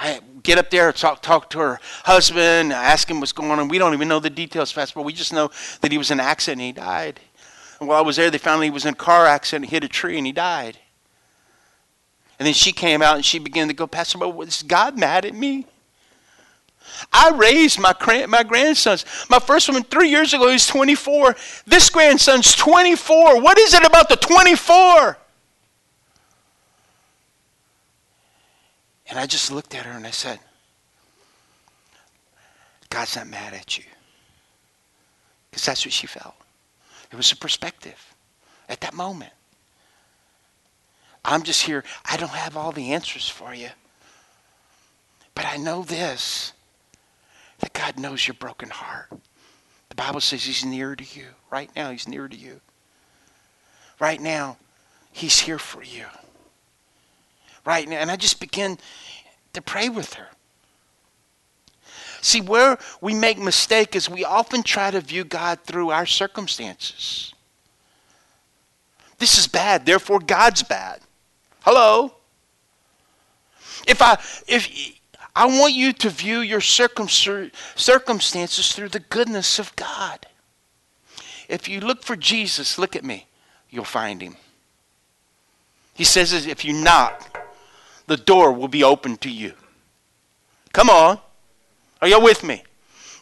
I 0.00 0.20
get 0.42 0.58
up 0.58 0.70
there, 0.70 0.92
talk, 0.92 1.22
talk 1.22 1.50
to 1.50 1.58
her 1.58 1.80
husband, 2.04 2.72
ask 2.72 3.10
him 3.10 3.20
what's 3.20 3.32
going 3.32 3.50
on. 3.50 3.68
We 3.68 3.78
don't 3.78 3.94
even 3.94 4.08
know 4.08 4.20
the 4.20 4.30
details 4.30 4.70
fast, 4.70 4.94
but 4.94 5.02
we 5.02 5.12
just 5.12 5.32
know 5.32 5.50
that 5.80 5.92
he 5.92 5.98
was 5.98 6.10
in 6.10 6.20
an 6.20 6.26
accident 6.26 6.60
and 6.60 6.66
he 6.66 6.72
died. 6.72 7.20
And 7.80 7.88
while 7.88 7.98
I 7.98 8.02
was 8.02 8.16
there, 8.16 8.30
they 8.30 8.38
found 8.38 8.62
he 8.62 8.70
was 8.70 8.84
in 8.84 8.94
a 8.94 8.96
car 8.96 9.26
accident, 9.26 9.70
hit 9.70 9.84
a 9.84 9.88
tree, 9.88 10.16
and 10.16 10.26
he 10.26 10.32
died. 10.32 10.78
And 12.38 12.46
then 12.46 12.54
she 12.54 12.72
came 12.72 13.02
out 13.02 13.16
and 13.16 13.24
she 13.24 13.38
began 13.38 13.68
to 13.68 13.74
go, 13.74 13.86
Pastor, 13.86 14.18
but 14.18 14.38
is 14.40 14.62
God 14.62 14.96
mad 14.96 15.24
at 15.24 15.34
me? 15.34 15.66
I 17.12 17.30
raised 17.30 17.78
my, 17.78 17.94
my 18.28 18.42
grandsons. 18.42 19.04
My 19.28 19.38
first 19.38 19.68
one 19.68 19.82
three 19.84 20.08
years 20.08 20.34
ago, 20.34 20.46
he 20.46 20.54
was 20.54 20.66
24. 20.66 21.36
This 21.66 21.90
grandson's 21.90 22.54
24. 22.54 23.40
What 23.40 23.58
is 23.58 23.74
it 23.74 23.84
about 23.84 24.08
the 24.08 24.16
24? 24.16 25.18
And 29.08 29.18
I 29.18 29.26
just 29.26 29.50
looked 29.50 29.74
at 29.74 29.86
her 29.86 29.92
and 29.92 30.06
I 30.06 30.10
said, 30.10 30.38
God's 32.90 33.16
not 33.16 33.26
mad 33.26 33.54
at 33.54 33.78
you. 33.78 33.84
Because 35.50 35.64
that's 35.64 35.84
what 35.84 35.92
she 35.92 36.06
felt. 36.06 36.34
It 37.10 37.16
was 37.16 37.32
a 37.32 37.36
perspective 37.36 38.14
at 38.68 38.80
that 38.82 38.94
moment. 38.94 39.32
I'm 41.24 41.42
just 41.42 41.62
here. 41.62 41.84
I 42.04 42.16
don't 42.16 42.30
have 42.30 42.56
all 42.56 42.72
the 42.72 42.92
answers 42.92 43.28
for 43.28 43.54
you. 43.54 43.70
But 45.34 45.46
I 45.46 45.56
know 45.56 45.82
this 45.82 46.52
that 47.58 47.72
God 47.72 47.98
knows 47.98 48.26
your 48.26 48.34
broken 48.34 48.70
heart. 48.70 49.08
The 49.88 49.94
Bible 49.94 50.20
says 50.20 50.44
He's 50.44 50.64
near 50.64 50.94
to 50.94 51.04
you. 51.18 51.26
Right 51.50 51.70
now, 51.74 51.90
He's 51.90 52.06
near 52.06 52.28
to 52.28 52.36
you. 52.36 52.60
Right 53.98 54.20
now, 54.20 54.58
He's 55.12 55.40
here 55.40 55.58
for 55.58 55.82
you 55.82 56.06
right 57.68 57.86
now. 57.86 57.98
And 57.98 58.10
I 58.10 58.16
just 58.16 58.40
begin 58.40 58.78
to 59.52 59.60
pray 59.60 59.90
with 59.90 60.14
her. 60.14 60.28
See, 62.22 62.40
where 62.40 62.78
we 63.00 63.14
make 63.14 63.38
mistake 63.38 63.94
is 63.94 64.10
we 64.10 64.24
often 64.24 64.64
try 64.64 64.90
to 64.90 65.00
view 65.02 65.22
God 65.22 65.60
through 65.60 65.90
our 65.90 66.06
circumstances. 66.06 67.34
This 69.18 69.38
is 69.38 69.46
bad, 69.46 69.84
therefore 69.84 70.18
God's 70.18 70.62
bad. 70.62 71.00
Hello? 71.60 72.14
If 73.86 74.00
I 74.00 74.14
if 74.48 74.98
I 75.36 75.44
want 75.46 75.74
you 75.74 75.92
to 75.92 76.08
view 76.08 76.40
your 76.40 76.62
circumstances 76.62 78.72
through 78.72 78.88
the 78.88 79.04
goodness 79.08 79.58
of 79.58 79.76
God. 79.76 80.26
If 81.48 81.68
you 81.68 81.80
look 81.80 82.02
for 82.02 82.16
Jesus, 82.16 82.78
look 82.78 82.96
at 82.96 83.04
me, 83.04 83.26
you'll 83.70 83.84
find 83.84 84.20
him. 84.20 84.36
He 85.94 86.04
says 86.04 86.46
if 86.46 86.64
you 86.64 86.72
knock, 86.72 87.38
the 88.08 88.16
door 88.16 88.52
will 88.52 88.68
be 88.68 88.82
open 88.82 89.16
to 89.18 89.30
you. 89.30 89.52
Come 90.72 90.90
on. 90.90 91.18
Are 92.02 92.08
you 92.08 92.20
with 92.20 92.42
me? 92.42 92.64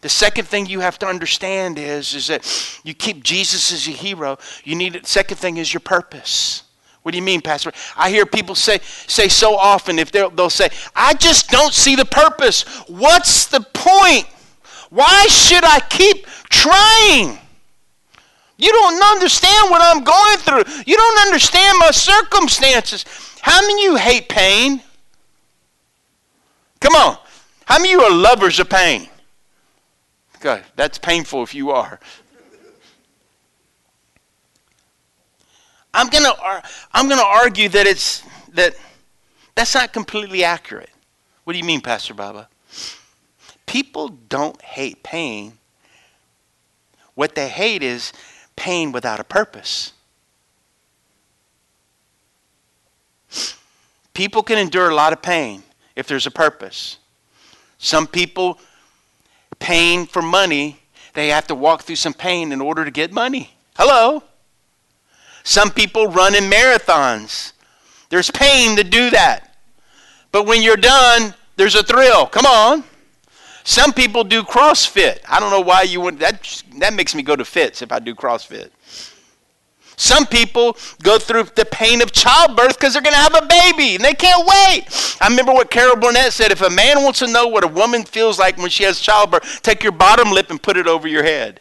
The 0.00 0.09
second 0.09 0.47
thing 0.47 0.66
you 0.66 0.81
have 0.81 0.99
to 1.00 1.07
understand 1.07 1.78
is, 1.78 2.14
is 2.14 2.28
that 2.28 2.81
you 2.85 2.95
keep 2.95 3.23
Jesus 3.23 3.73
as 3.73 3.87
your 3.87 3.97
hero. 3.97 4.38
You 4.64 4.76
need 4.76 4.95
it. 4.95 5.07
Second 5.07 5.38
thing 5.38 5.57
is 5.57 5.75
your 5.75 5.81
purpose. 5.81 6.62
What 7.02 7.12
do 7.12 7.19
you 7.19 7.25
mean, 7.25 7.40
Pastor? 7.40 7.73
I 7.97 8.11
hear 8.11 8.26
people 8.26 8.55
say 8.55 8.81
say 9.07 9.28
so 9.28 9.57
often 9.57 9.99
if 9.99 10.11
they'll 10.11 10.50
say, 10.50 10.71
"I 10.95 11.14
just 11.14 11.50
don't 11.50 11.73
see 11.73 11.95
the 11.95 12.05
purpose." 12.05 12.62
What's 12.88 13.47
the 13.47 13.61
point? 13.61 14.26
Why 14.90 15.26
should 15.28 15.64
I 15.64 15.81
keep 15.81 16.26
trying? 16.50 17.38
You 18.59 18.73
don't 18.73 19.03
understand 19.03 19.71
what 19.71 19.83
I'm 19.83 20.03
going 20.03 20.39
through. 20.39 20.83
You 20.87 20.97
don't 20.97 21.19
understand 21.27 21.79
my 21.79 21.91
circumstances. 21.91 23.05
How 23.43 23.61
many 23.61 23.87
of 23.87 23.93
you 23.93 23.97
hate 23.97 24.29
pain? 24.29 24.81
Come 26.81 26.95
on. 26.95 27.19
How 27.67 27.79
many 27.79 27.91
you 27.91 28.01
are 28.01 28.11
lovers 28.11 28.59
of 28.59 28.71
pain? 28.71 29.09
God, 30.41 30.65
that's 30.75 30.99
painful 30.99 31.43
if 31.43 31.55
you 31.55 31.71
are. 31.71 32.01
I'm 35.93 36.09
gonna 36.09 36.33
I'm 36.93 37.09
gonna 37.09 37.23
argue 37.23 37.71
that 37.71 37.87
it's 37.87 38.23
that 38.53 38.75
that's 39.55 39.75
not 39.75 39.93
completely 39.95 40.45
accurate. 40.45 40.91
What 41.45 41.55
do 41.55 41.59
you 41.59 41.65
mean, 41.65 41.81
Pastor 41.81 42.13
Bubba? 42.13 42.49
People 43.65 44.09
don't 44.09 44.61
hate 44.61 45.03
pain. 45.03 45.55
What 47.15 47.35
they 47.35 47.49
hate 47.49 47.83
is 47.83 48.13
pain 48.57 48.91
without 48.93 49.21
a 49.21 49.25
purpose. 49.25 49.93
People 54.15 54.43
can 54.43 54.59
endure 54.59 54.89
a 54.89 54.95
lot 54.95 55.13
of 55.13 55.21
pain 55.21 55.63
if 55.95 56.09
there's 56.09 56.27
a 56.27 56.31
purpose. 56.31 56.99
Some 57.79 58.07
people, 58.07 58.59
pain 59.59 60.07
for 60.07 60.23
money, 60.23 60.81
they 61.13 61.29
have 61.29 61.47
to 61.49 61.55
walk 61.55 61.83
through 61.83 61.97
some 61.97 62.15
pain 62.15 62.53
in 62.53 62.61
order 62.61 62.85
to 62.85 62.91
get 62.91 63.13
money. 63.13 63.55
Hello? 63.77 64.23
Some 65.45 65.71
people 65.71 66.09
run 66.09 66.35
in 66.35 66.45
marathons. 66.45 67.53
There's 68.09 68.31
pain 68.31 68.77
to 68.77 68.85
do 68.85 69.11
that. 69.11 69.57
But 70.33 70.47
when 70.47 70.63
you're 70.63 70.77
done, 70.77 71.35
there's 71.57 71.75
a 71.75 71.83
thrill. 71.83 72.27
Come 72.27 72.47
on. 72.47 72.85
Some 73.66 73.92
people 73.92 74.23
do 74.23 74.44
CrossFit. 74.44 75.18
I 75.28 75.40
don't 75.40 75.50
know 75.50 75.61
why 75.61 75.82
you 75.82 76.00
would 76.00 76.20
that 76.20 76.62
that 76.78 76.94
makes 76.94 77.16
me 77.16 77.25
go 77.25 77.35
to 77.35 77.44
fits 77.44 77.82
if 77.82 77.90
I 77.90 77.99
do 77.99 78.14
CrossFit. 78.14 78.70
Some 79.96 80.25
people 80.25 80.76
go 81.02 81.18
through 81.18 81.44
the 81.56 81.64
pain 81.64 82.00
of 82.00 82.12
childbirth 82.12 82.78
because 82.78 82.92
they're 82.92 83.02
going 83.02 83.14
to 83.14 83.18
have 83.18 83.35
a 83.35 83.46
baby 83.46 83.96
and 83.96 84.04
they 84.04 84.14
can't 84.14 84.46
wait. 84.46 85.16
I 85.20 85.26
remember 85.26 85.52
what 85.52 85.70
Carol 85.70 85.96
Burnett 85.96 86.32
said 86.32 86.52
if 86.52 86.61
a 86.61 86.70
man 86.70 87.02
wants 87.02 87.18
to 87.18 87.26
know 87.26 87.49
what 87.49 87.64
a 87.64 87.68
woman 87.68 88.04
feels 88.04 88.38
like 88.38 88.56
when 88.56 88.70
she 88.70 88.85
has 88.85 89.00
childbirth, 89.00 89.62
take 89.62 89.82
your 89.82 89.92
bottom 89.92 90.30
lip 90.30 90.50
and 90.50 90.62
put 90.62 90.76
it 90.76 90.87
over 90.87 91.08
your 91.08 91.25
head. 91.25 91.61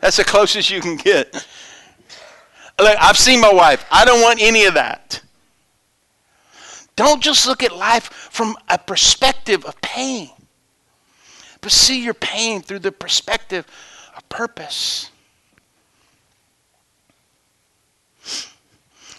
That's 0.00 0.16
the 0.16 0.24
closest 0.24 0.70
you 0.70 0.80
can 0.80 0.96
get. 0.96 1.32
Look, 2.80 2.96
I've 3.00 3.18
seen 3.18 3.40
my 3.40 3.52
wife. 3.52 3.84
I 3.92 4.04
don't 4.04 4.22
want 4.22 4.42
any 4.42 4.64
of 4.64 4.74
that. 4.74 5.22
Don't 6.96 7.22
just 7.22 7.46
look 7.46 7.62
at 7.62 7.76
life 7.76 8.04
from 8.04 8.56
a 8.68 8.78
perspective 8.78 9.64
of 9.66 9.80
pain, 9.82 10.30
but 11.66 11.72
see 11.72 12.00
your 12.00 12.14
pain 12.14 12.62
through 12.62 12.78
the 12.78 12.92
perspective 12.92 13.66
of 14.16 14.28
purpose. 14.28 15.10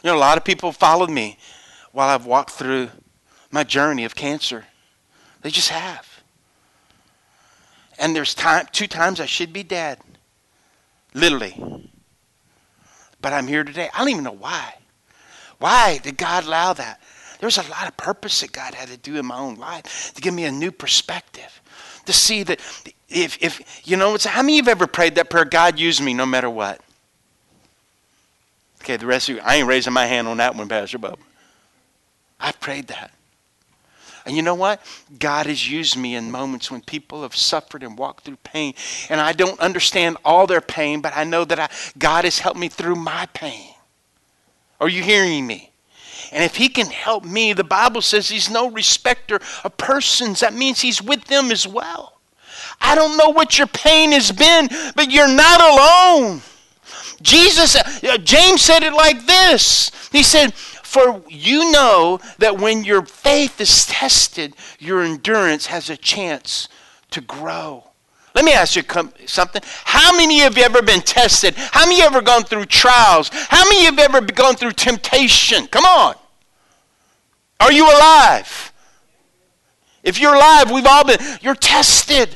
You 0.01 0.11
know, 0.11 0.15
a 0.15 0.17
lot 0.17 0.37
of 0.37 0.45
people 0.45 0.71
followed 0.71 1.09
me 1.09 1.37
while 1.91 2.07
I've 2.07 2.25
walked 2.25 2.51
through 2.51 2.87
my 3.51 3.65
journey 3.65 4.05
of 4.05 4.15
cancer. 4.15 4.63
They 5.41 5.49
just 5.49 5.67
have. 5.67 6.23
And 7.99 8.15
there's 8.15 8.33
time, 8.33 8.67
two 8.71 8.87
times 8.87 9.19
I 9.19 9.25
should 9.25 9.51
be 9.51 9.63
dead, 9.63 9.99
literally. 11.13 11.91
But 13.21 13.33
I'm 13.33 13.47
here 13.47 13.65
today. 13.65 13.89
I 13.93 13.99
don't 13.99 14.09
even 14.09 14.23
know 14.23 14.31
why. 14.31 14.75
Why 15.59 15.97
did 15.97 16.17
God 16.17 16.45
allow 16.45 16.71
that? 16.71 17.01
There 17.39 17.47
was 17.47 17.57
a 17.57 17.69
lot 17.69 17.89
of 17.89 17.97
purpose 17.97 18.39
that 18.39 18.53
God 18.53 18.73
had 18.73 18.87
to 18.87 18.95
do 18.95 19.17
in 19.17 19.25
my 19.25 19.37
own 19.37 19.55
life 19.55 20.13
to 20.15 20.21
give 20.21 20.33
me 20.33 20.45
a 20.45 20.51
new 20.53 20.71
perspective. 20.71 21.56
To 22.07 22.13
see 22.13 22.43
that 22.43 22.59
if, 23.09 23.37
if 23.41 23.81
you 23.85 23.97
know, 23.97 24.17
how 24.25 24.41
many 24.41 24.59
of 24.59 24.65
you 24.65 24.69
have 24.69 24.77
ever 24.79 24.87
prayed 24.87 25.15
that 25.15 25.29
prayer, 25.29 25.45
God 25.45 25.79
use 25.79 26.01
me 26.01 26.13
no 26.13 26.25
matter 26.25 26.49
what? 26.49 26.81
Okay, 28.81 28.97
the 28.97 29.05
rest 29.05 29.29
of 29.29 29.35
you, 29.35 29.41
I 29.43 29.55
ain't 29.55 29.67
raising 29.67 29.93
my 29.93 30.05
hand 30.05 30.27
on 30.27 30.37
that 30.37 30.55
one, 30.55 30.69
Pastor 30.69 30.97
Bob. 30.97 31.19
I 32.39 32.53
prayed 32.53 32.87
that. 32.87 33.11
And 34.25 34.35
you 34.35 34.41
know 34.41 34.55
what? 34.55 34.81
God 35.19 35.45
has 35.45 35.69
used 35.69 35.95
me 35.95 36.15
in 36.15 36.31
moments 36.31 36.69
when 36.69 36.81
people 36.81 37.21
have 37.21 37.35
suffered 37.35 37.81
and 37.81 37.97
walked 37.97 38.25
through 38.25 38.37
pain. 38.43 38.73
And 39.09 39.21
I 39.21 39.31
don't 39.31 39.59
understand 39.59 40.17
all 40.25 40.47
their 40.47 40.61
pain, 40.61 40.99
but 41.01 41.13
I 41.15 41.23
know 41.23 41.45
that 41.45 41.59
I, 41.59 41.69
God 41.97 42.25
has 42.25 42.39
helped 42.39 42.59
me 42.59 42.67
through 42.67 42.95
my 42.95 43.25
pain. 43.33 43.73
Are 44.81 44.89
you 44.89 45.01
hearing 45.01 45.47
me? 45.47 45.71
And 46.31 46.43
if 46.43 46.55
he 46.55 46.69
can 46.69 46.87
help 46.87 47.23
me, 47.23 47.53
the 47.53 47.63
Bible 47.63 48.01
says 48.01 48.29
he's 48.29 48.49
no 48.49 48.69
respecter 48.69 49.39
of 49.63 49.77
persons. 49.77 50.41
That 50.41 50.53
means 50.53 50.81
he's 50.81 51.01
with 51.01 51.25
them 51.25 51.51
as 51.51 51.67
well. 51.67 52.19
I 52.81 52.95
don't 52.95 53.17
know 53.17 53.29
what 53.29 53.57
your 53.57 53.67
pain 53.67 54.11
has 54.11 54.31
been, 54.31 54.69
but 54.95 55.11
you're 55.11 55.27
not 55.27 55.61
alone. 55.61 56.41
Jesus, 57.21 57.75
uh, 57.75 58.17
James 58.19 58.61
said 58.61 58.83
it 58.83 58.93
like 58.93 59.25
this 59.25 59.91
He 60.11 60.23
said, 60.23 60.53
For 60.53 61.21
you 61.29 61.71
know 61.71 62.19
that 62.37 62.59
when 62.59 62.83
your 62.83 63.03
faith 63.05 63.59
is 63.59 63.85
tested, 63.85 64.55
your 64.79 65.01
endurance 65.01 65.67
has 65.67 65.89
a 65.89 65.97
chance 65.97 66.67
to 67.11 67.21
grow. 67.21 67.86
Let 68.37 68.45
me 68.45 68.53
ask 68.53 68.75
you 68.75 68.83
something. 69.25 69.63
How 69.83 70.15
many 70.15 70.43
of 70.43 70.55
you 70.55 70.63
ever 70.63 70.83
been 70.83 71.01
tested? 71.01 71.55
How 71.57 71.87
many 71.87 72.03
ever 72.03 72.21
gone 72.21 72.43
through 72.43 72.65
trials? 72.65 73.31
How 73.33 73.63
many 73.63 73.87
of 73.87 73.95
you 73.95 74.01
have 74.03 74.13
ever 74.13 74.23
gone 74.27 74.55
through 74.55 74.73
temptation? 74.73 75.65
Come 75.65 75.85
on. 75.85 76.13
Are 77.59 77.71
you 77.71 77.85
alive? 77.85 78.71
If 80.03 80.21
you're 80.21 80.35
alive, 80.35 80.69
we've 80.69 80.85
all 80.85 81.03
been. 81.03 81.17
You're 81.41 81.55
tested. 81.55 82.29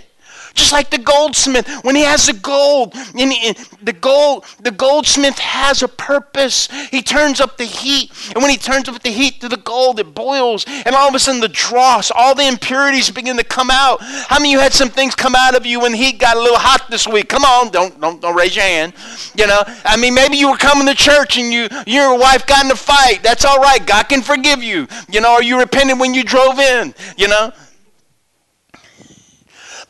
Just 0.53 0.71
like 0.71 0.89
the 0.89 0.97
goldsmith, 0.97 1.67
when 1.83 1.95
he 1.95 2.03
has 2.03 2.27
the 2.27 2.33
gold, 2.33 2.93
and, 2.95 3.31
he, 3.31 3.53
the 3.81 3.93
gold, 3.93 4.45
the 4.59 4.71
goldsmith 4.71 5.39
has 5.39 5.81
a 5.81 5.87
purpose. 5.87 6.67
He 6.89 7.01
turns 7.01 7.39
up 7.39 7.57
the 7.57 7.65
heat, 7.65 8.11
and 8.33 8.41
when 8.41 8.51
he 8.51 8.57
turns 8.57 8.89
up 8.89 9.01
the 9.01 9.11
heat 9.11 9.39
to 9.41 9.49
the 9.49 9.57
gold, 9.57 9.99
it 9.99 10.13
boils, 10.13 10.65
and 10.67 10.93
all 10.95 11.07
of 11.07 11.15
a 11.15 11.19
sudden 11.19 11.41
the 11.41 11.47
dross, 11.47 12.11
all 12.11 12.35
the 12.35 12.47
impurities 12.47 13.09
begin 13.09 13.37
to 13.37 13.43
come 13.43 13.69
out. 13.71 13.99
How 14.01 14.39
many 14.39 14.49
of 14.49 14.51
you 14.53 14.59
had 14.59 14.73
some 14.73 14.89
things 14.89 15.15
come 15.15 15.35
out 15.35 15.55
of 15.55 15.65
you 15.65 15.79
when 15.79 15.93
heat 15.93 16.19
got 16.19 16.35
a 16.35 16.39
little 16.39 16.59
hot 16.59 16.89
this 16.89 17.07
week? 17.07 17.29
Come 17.29 17.45
on, 17.45 17.69
don't 17.71 17.99
don't 18.01 18.21
don't 18.21 18.35
raise 18.35 18.55
your 18.55 18.65
hand. 18.65 18.93
You 19.35 19.47
know, 19.47 19.63
I 19.85 19.97
mean, 19.97 20.13
maybe 20.13 20.37
you 20.37 20.49
were 20.49 20.57
coming 20.57 20.87
to 20.87 20.95
church 20.95 21.37
and 21.37 21.51
you 21.53 21.67
your 21.87 22.17
wife 22.17 22.45
got 22.45 22.65
in 22.65 22.71
a 22.71 22.75
fight. 22.75 23.21
That's 23.23 23.45
all 23.45 23.59
right. 23.59 23.85
God 23.85 24.09
can 24.09 24.21
forgive 24.21 24.61
you. 24.61 24.87
You 25.09 25.21
know, 25.21 25.35
or 25.35 25.43
you 25.43 25.59
repented 25.59 25.99
when 25.99 26.13
you 26.13 26.23
drove 26.23 26.59
in. 26.59 26.93
You 27.17 27.27
know. 27.27 27.51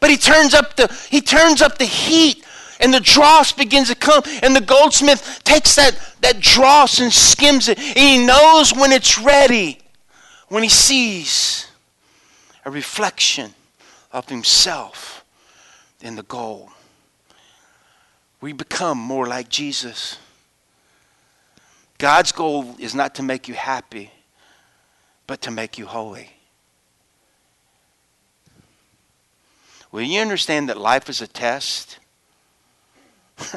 But 0.02 0.10
he 0.10 0.18
turns 0.18 0.54
up 0.54 0.76
the 0.76 0.88
he 1.10 1.22
turns 1.22 1.62
up 1.62 1.78
the 1.78 1.86
heat 1.86 2.44
and 2.82 2.94
the 2.94 3.00
dross 3.00 3.54
begins 3.54 3.88
to 3.88 3.96
come 3.96 4.24
and 4.42 4.54
the 4.54 4.62
goldsmith 4.62 5.42
takes 5.46 5.76
that 5.76 5.98
that 6.20 6.42
dross 6.42 7.00
and 7.00 7.14
skims 7.14 7.70
it 7.70 7.78
and 7.78 7.98
he 7.98 8.26
knows 8.26 8.74
when 8.76 8.92
it's 8.92 9.18
ready 9.18 9.78
when 10.50 10.64
he 10.64 10.70
sees 10.70 11.68
a 12.66 12.72
reflection 12.72 13.54
of 14.12 14.28
himself 14.28 15.24
in 16.02 16.16
the 16.16 16.24
gold. 16.24 16.70
We 18.42 18.54
become 18.54 18.98
more 18.98 19.28
like 19.28 19.50
Jesus. 19.50 20.18
God's 22.00 22.32
goal 22.32 22.76
is 22.80 22.96
not 22.96 23.16
to 23.16 23.24
make 23.24 23.48
you 23.48 23.54
happy 23.54 24.12
but 25.28 25.42
to 25.42 25.52
make 25.52 25.78
you 25.78 25.86
holy 25.86 26.32
Will 29.92 30.04
you 30.04 30.22
understand 30.22 30.70
that 30.70 30.78
life 30.78 31.10
is 31.10 31.22
a 31.22 31.28
test? 31.28 32.00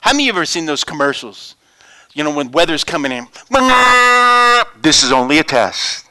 How 0.00 0.12
many 0.12 0.24
of 0.24 0.26
you 0.26 0.32
ever 0.32 0.46
seen 0.46 0.66
those 0.66 0.84
commercials? 0.84 1.54
You 2.12 2.24
know, 2.24 2.34
when 2.34 2.50
weather's 2.50 2.84
coming 2.84 3.12
in, 3.12 3.26
this 4.80 5.02
is 5.02 5.12
only 5.12 5.38
a 5.38 5.44
test. 5.44 6.06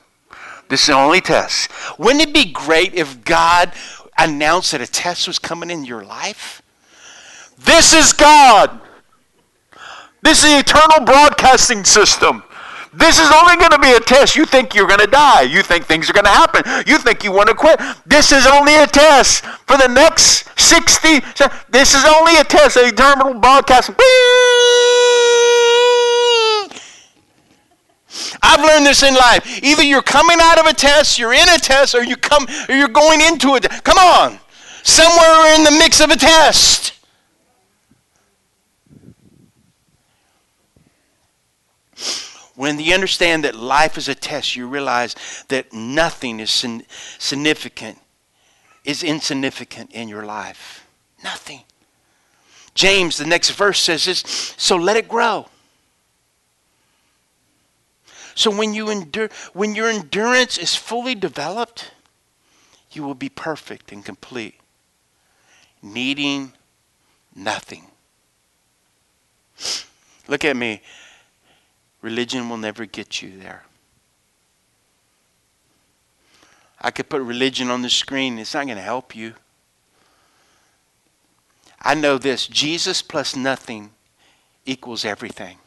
This 0.70 0.84
is 0.84 0.90
only 0.90 1.20
a 1.20 1.22
test. 1.22 1.70
Wouldn't 2.00 2.22
it 2.22 2.34
be 2.34 2.46
great 2.46 2.94
if 2.94 3.24
God 3.24 3.74
announced 4.18 4.72
that 4.72 4.82
a 4.82 4.88
test 4.88 5.28
was 5.28 5.38
coming 5.38 5.70
in 5.70 5.86
your 5.86 6.04
life? 6.04 6.62
This 7.60 7.94
is 7.94 8.14
God. 8.14 8.80
This 10.22 10.44
is 10.44 10.52
the 10.52 10.60
eternal 10.60 11.06
broadcasting 11.06 11.84
system. 11.84 12.44
This 12.96 13.20
is 13.20 13.32
only 13.32 13.56
going 13.58 13.72
to 13.72 13.80
be 13.80 13.92
a 13.92 14.00
test. 14.00 14.36
You 14.36 14.46
think 14.46 14.76
you're 14.76 14.88
going 14.88 15.00
to 15.00 15.08
die. 15.08 15.42
You 15.42 15.64
think 15.64 15.86
things 15.86 16.10
are 16.10 16.14
going 16.14 16.26
to 16.26 16.30
happen. 16.30 16.64
You 16.86 16.98
think 16.98 17.24
you 17.24 17.32
want 17.32 17.50
to 17.50 17.56
quit. 17.56 17.80
This 18.06 18.32
is 18.32 18.46
only 18.46 18.76
a 18.76 18.86
test 18.88 19.44
for 19.44 19.78
the 19.78 19.88
next 19.88 20.48
60. 20.60 21.20
This 21.70 21.96
is 21.96 22.06
only 22.06 22.38
a 22.38 22.44
test. 22.44 22.78
A 22.78 22.92
terminal 22.92 23.34
broadcast. 23.40 23.92
I've 28.44 28.62
learned 28.62 28.86
this 28.86 29.02
in 29.02 29.16
life. 29.16 29.64
Either 29.64 29.82
you're 29.82 30.04
coming 30.04 30.38
out 30.40 30.60
of 30.60 30.68
a 30.68 30.74
test, 30.74 31.18
you're 31.18 31.34
in 31.34 31.50
a 31.50 31.58
test, 31.58 31.96
or 31.96 32.04
you 32.04 32.16
come, 32.16 32.46
or 32.70 32.76
you're 32.76 32.88
going 32.88 33.22
into 33.22 33.56
it. 33.56 33.68
Come 33.84 33.98
on, 33.98 34.40
somewhere 34.84 35.56
in 35.56 35.64
the 35.64 35.72
mix 35.72 36.00
of 36.00 36.12
a 36.12 36.16
test. 36.16 36.93
When 42.56 42.80
you 42.80 42.94
understand 42.94 43.44
that 43.44 43.56
life 43.56 43.98
is 43.98 44.08
a 44.08 44.16
test, 44.16 44.56
you 44.56 44.68
realize 44.68 45.16
that 45.48 45.74
nothing 45.74 46.40
is 46.40 46.52
significant, 47.18 48.00
is 48.86 49.04
insignificant 49.04 49.92
in 49.92 50.08
your 50.08 50.26
life. 50.26 50.86
Nothing. 51.24 51.62
James, 52.76 53.18
the 53.18 53.26
next 53.26 53.52
verse 53.52 53.80
says 53.80 54.06
this 54.06 54.24
so 54.58 54.76
let 54.76 54.98
it 54.98 55.08
grow. 55.08 55.48
So 58.36 58.56
when 58.56 58.74
you 58.74 58.90
endure, 58.90 59.30
when 59.54 59.76
your 59.76 59.90
endurance 59.90 60.58
is 60.58 60.76
fully 60.76 61.16
developed, 61.16 61.92
you 62.92 63.04
will 63.04 63.16
be 63.16 63.30
perfect 63.30 63.92
and 63.92 64.04
complete, 64.04 64.56
needing 65.82 66.54
nothing. 67.36 67.86
Look 70.28 70.46
at 70.46 70.56
me. 70.56 70.82
Religion 72.04 72.50
will 72.50 72.58
never 72.58 72.86
get 72.86 73.22
you 73.22 73.40
there. 73.40 73.64
I 76.80 76.92
could 76.92 77.08
put 77.08 77.22
religion 77.22 77.72
on 77.72 77.82
the 77.82 77.90
screen, 77.90 78.38
it's 78.38 78.54
not 78.54 78.66
going 78.66 78.76
to 78.76 78.84
help 78.84 79.16
you. 79.16 79.34
I 81.82 81.96
know 81.96 82.18
this 82.18 82.46
Jesus 82.46 83.02
plus 83.02 83.38
nothing 83.38 83.92
equals 84.66 85.06
everything. 85.06 85.58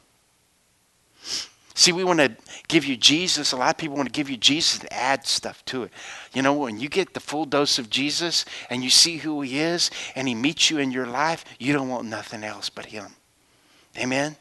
See, 1.74 1.92
we 1.92 2.04
want 2.04 2.20
to 2.20 2.36
give 2.68 2.84
you 2.84 2.96
Jesus. 2.96 3.52
A 3.52 3.56
lot 3.56 3.70
of 3.70 3.78
people 3.78 3.96
want 3.96 4.08
to 4.08 4.12
give 4.12 4.28
you 4.28 4.36
Jesus 4.36 4.80
and 4.80 4.92
add 4.92 5.26
stuff 5.26 5.64
to 5.66 5.84
it. 5.84 5.92
You 6.34 6.42
know, 6.42 6.54
when 6.54 6.78
you 6.78 6.88
get 6.90 7.14
the 7.14 7.20
full 7.20 7.46
dose 7.46 7.78
of 7.78 7.88
Jesus 7.90 8.44
and 8.68 8.84
you 8.84 8.90
see 8.90 9.18
who 9.18 9.40
He 9.40 9.58
is 9.58 9.90
and 10.14 10.28
He 10.28 10.34
meets 10.34 10.70
you 10.70 10.78
in 10.78 10.90
your 10.90 11.06
life, 11.06 11.44
you 11.58 11.72
don't 11.72 11.88
want 11.88 12.06
nothing 12.06 12.44
else 12.44 12.68
but 12.68 12.86
Him. 12.86 13.06
Amen? 13.98 14.36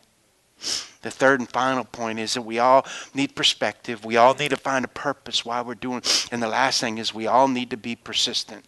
The 1.06 1.12
third 1.12 1.40
and 1.40 1.48
final 1.48 1.84
point 1.84 2.18
is 2.18 2.34
that 2.34 2.42
we 2.42 2.58
all 2.58 2.84
need 3.14 3.36
perspective. 3.36 4.04
We 4.04 4.18
all 4.18 4.34
need 4.34 4.50
to 4.50 4.58
find 4.58 4.84
a 4.84 4.88
purpose 4.88 5.46
why 5.46 5.62
we're 5.62 5.76
doing. 5.76 6.02
And 6.32 6.42
the 6.42 6.48
last 6.48 6.82
thing 6.82 6.98
is 6.98 7.14
we 7.14 7.28
all 7.28 7.48
need 7.48 7.70
to 7.70 7.78
be 7.78 7.96
persistent. 7.96 8.66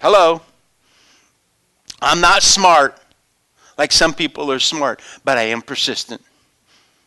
Hello. 0.00 0.42
I'm 2.00 2.20
not 2.20 2.44
smart. 2.44 3.00
like 3.76 3.90
some 3.90 4.14
people 4.14 4.52
are 4.52 4.60
smart, 4.60 5.02
but 5.24 5.36
I 5.36 5.42
am 5.42 5.60
persistent. 5.60 6.22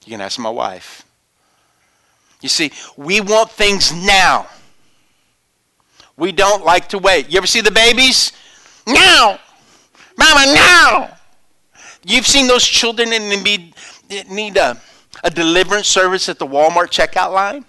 You 0.05 0.11
can 0.11 0.19
ask 0.19 0.37
my 0.37 0.49
wife. 0.49 1.05
You 2.41 2.49
see, 2.49 2.73
we 2.97 3.21
want 3.21 3.49
things 3.49 3.93
now. 3.93 4.47
We 6.17 6.33
don't 6.33 6.65
like 6.65 6.89
to 6.89 6.97
wait. 6.97 7.31
You 7.31 7.37
ever 7.37 7.47
see 7.47 7.61
the 7.61 7.71
babies? 7.71 8.33
Now! 8.85 9.39
Mama, 10.17 10.53
now! 10.53 11.17
You've 12.07 12.25
seen 12.25 12.47
those 12.47 12.65
children 12.65 13.09
that 13.09 13.19
need, 13.19 13.73
need 14.09 14.57
a, 14.57 14.79
a 15.23 15.29
deliverance 15.29 15.87
service 15.87 16.29
at 16.29 16.39
the 16.39 16.47
Walmart 16.47 16.89
checkout 16.89 17.33
line? 17.33 17.65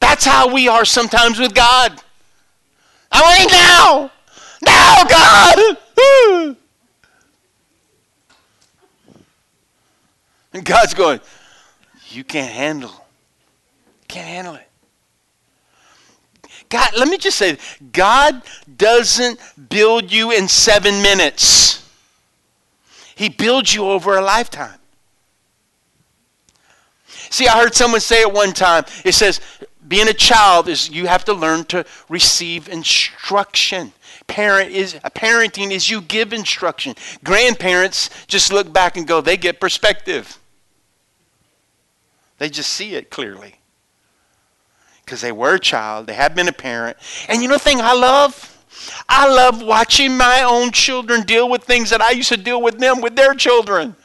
That's 0.00 0.24
how 0.24 0.52
we 0.52 0.68
are 0.68 0.84
sometimes 0.84 1.38
with 1.38 1.54
God. 1.54 2.00
I 3.10 3.22
it 3.22 3.50
now! 3.50 4.10
Now, 4.62 5.04
God! 5.04 6.56
And 10.52 10.64
God's 10.64 10.94
going, 10.94 11.20
You 12.08 12.24
can't 12.24 12.52
handle. 12.52 13.06
Can't 14.08 14.26
handle 14.26 14.54
it. 14.54 14.67
God, 16.68 16.90
let 16.96 17.08
me 17.08 17.16
just 17.16 17.38
say, 17.38 17.56
God 17.92 18.42
doesn't 18.76 19.40
build 19.68 20.12
you 20.12 20.32
in 20.32 20.48
seven 20.48 21.02
minutes. 21.02 21.84
He 23.14 23.28
builds 23.28 23.74
you 23.74 23.86
over 23.86 24.16
a 24.16 24.22
lifetime. 24.22 24.78
See, 27.30 27.48
I 27.48 27.60
heard 27.60 27.74
someone 27.74 28.00
say 28.00 28.20
it 28.20 28.32
one 28.32 28.52
time. 28.52 28.84
It 29.04 29.12
says, 29.12 29.40
being 29.86 30.08
a 30.08 30.14
child 30.14 30.68
is 30.68 30.90
you 30.90 31.06
have 31.06 31.24
to 31.24 31.32
learn 31.32 31.64
to 31.66 31.84
receive 32.08 32.68
instruction. 32.68 33.92
Parent 34.26 34.70
is 34.70 34.94
parenting 34.94 35.70
is 35.70 35.90
you 35.90 36.02
give 36.02 36.32
instruction. 36.32 36.94
Grandparents 37.24 38.10
just 38.26 38.52
look 38.52 38.72
back 38.72 38.96
and 38.96 39.06
go, 39.06 39.20
they 39.20 39.36
get 39.36 39.60
perspective. 39.60 40.38
They 42.38 42.48
just 42.48 42.70
see 42.70 42.94
it 42.94 43.10
clearly. 43.10 43.57
Because 45.08 45.22
they 45.22 45.32
were 45.32 45.54
a 45.54 45.58
child, 45.58 46.06
they 46.06 46.12
have 46.12 46.34
been 46.34 46.48
a 46.48 46.52
parent. 46.52 46.98
And 47.30 47.40
you 47.40 47.48
know 47.48 47.54
the 47.54 47.60
thing 47.60 47.80
I 47.80 47.94
love? 47.94 48.62
I 49.08 49.26
love 49.26 49.62
watching 49.62 50.14
my 50.14 50.42
own 50.42 50.70
children 50.70 51.22
deal 51.22 51.48
with 51.48 51.64
things 51.64 51.88
that 51.88 52.02
I 52.02 52.10
used 52.10 52.28
to 52.28 52.36
deal 52.36 52.60
with 52.60 52.78
them 52.78 53.00
with 53.00 53.16
their 53.16 53.32
children. 53.32 53.96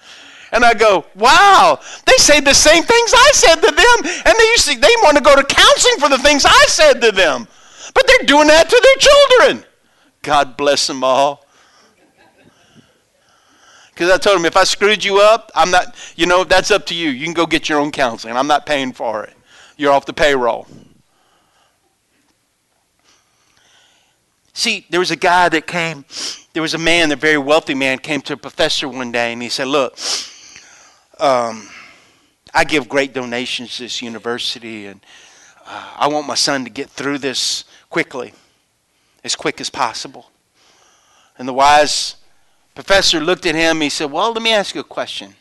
And 0.54 0.64
I 0.64 0.74
go, 0.74 1.04
wow, 1.16 1.78
they 2.06 2.16
say 2.16 2.40
the 2.40 2.54
same 2.54 2.84
things 2.84 3.14
I 3.14 3.32
said 3.34 3.56
to 3.56 3.70
them. 3.70 4.24
And 4.26 4.34
they 4.40 4.46
used 4.52 4.70
to, 4.70 4.80
they 4.80 4.96
want 5.04 5.18
to 5.18 5.24
go 5.24 5.36
to 5.36 5.44
counseling 5.44 5.98
for 6.00 6.08
the 6.08 6.20
things 6.20 6.46
I 6.46 6.66
said 6.70 7.02
to 7.02 7.12
them. 7.12 7.50
But 7.94 8.08
they're 8.08 8.26
doing 8.26 8.48
that 8.48 8.70
to 8.70 8.82
their 8.82 9.50
children. 9.50 9.66
God 10.22 10.56
bless 10.56 10.88
them 10.88 11.04
all. 11.04 11.46
Because 13.90 14.10
I 14.10 14.18
told 14.18 14.38
them, 14.38 14.46
if 14.46 14.56
I 14.56 14.64
screwed 14.64 15.04
you 15.04 15.20
up, 15.20 15.52
I'm 15.54 15.70
not, 15.70 15.96
you 16.16 16.28
know, 16.28 16.46
that's 16.46 16.72
up 16.72 16.86
to 16.86 16.96
you. 16.96 17.10
You 17.10 17.26
can 17.26 17.34
go 17.34 17.46
get 17.46 17.68
your 17.68 17.82
own 17.82 17.92
counseling. 17.92 18.38
I'm 18.38 18.48
not 18.48 18.66
paying 18.66 18.94
for 18.94 19.26
it. 19.26 19.34
You're 19.76 19.92
off 19.92 20.06
the 20.06 20.14
payroll. 20.14 20.68
See, 24.54 24.86
there 24.90 25.00
was 25.00 25.10
a 25.10 25.16
guy 25.16 25.50
that 25.50 25.66
came, 25.66 26.06
there 26.54 26.62
was 26.62 26.76
a 26.76 26.78
man, 26.78 27.12
a 27.12 27.16
very 27.16 27.40
wealthy 27.40 27.74
man, 27.74 27.98
came 27.98 28.22
to 28.22 28.34
a 28.34 28.38
professor 28.38 28.88
one 28.88 29.12
day 29.12 29.34
and 29.34 29.42
he 29.42 29.50
said, 29.50 29.68
Look, 29.68 29.98
um, 31.20 31.68
I 32.54 32.64
give 32.64 32.88
great 32.88 33.14
donations 33.14 33.78
to 33.78 33.84
this 33.84 34.02
university 34.02 34.86
and 34.86 35.04
uh, 35.66 35.96
I 35.98 36.08
want 36.08 36.28
my 36.28 36.36
son 36.36 36.64
to 36.66 36.70
get 36.70 36.90
through 36.90 37.18
this 37.18 37.66
quickly, 37.90 38.34
as 39.24 39.36
quick 39.36 39.60
as 39.60 39.72
possible. 39.72 40.30
And 41.40 41.48
the 41.48 41.54
wise 41.54 42.18
professor 42.76 43.20
looked 43.20 43.48
at 43.48 43.56
him. 43.56 43.82
He 43.82 43.90
said, 43.90 44.12
Well, 44.12 44.34
let 44.34 44.44
me 44.44 44.54
ask 44.54 44.76
you 44.76 44.82
a 44.82 44.84
question. 44.84 45.34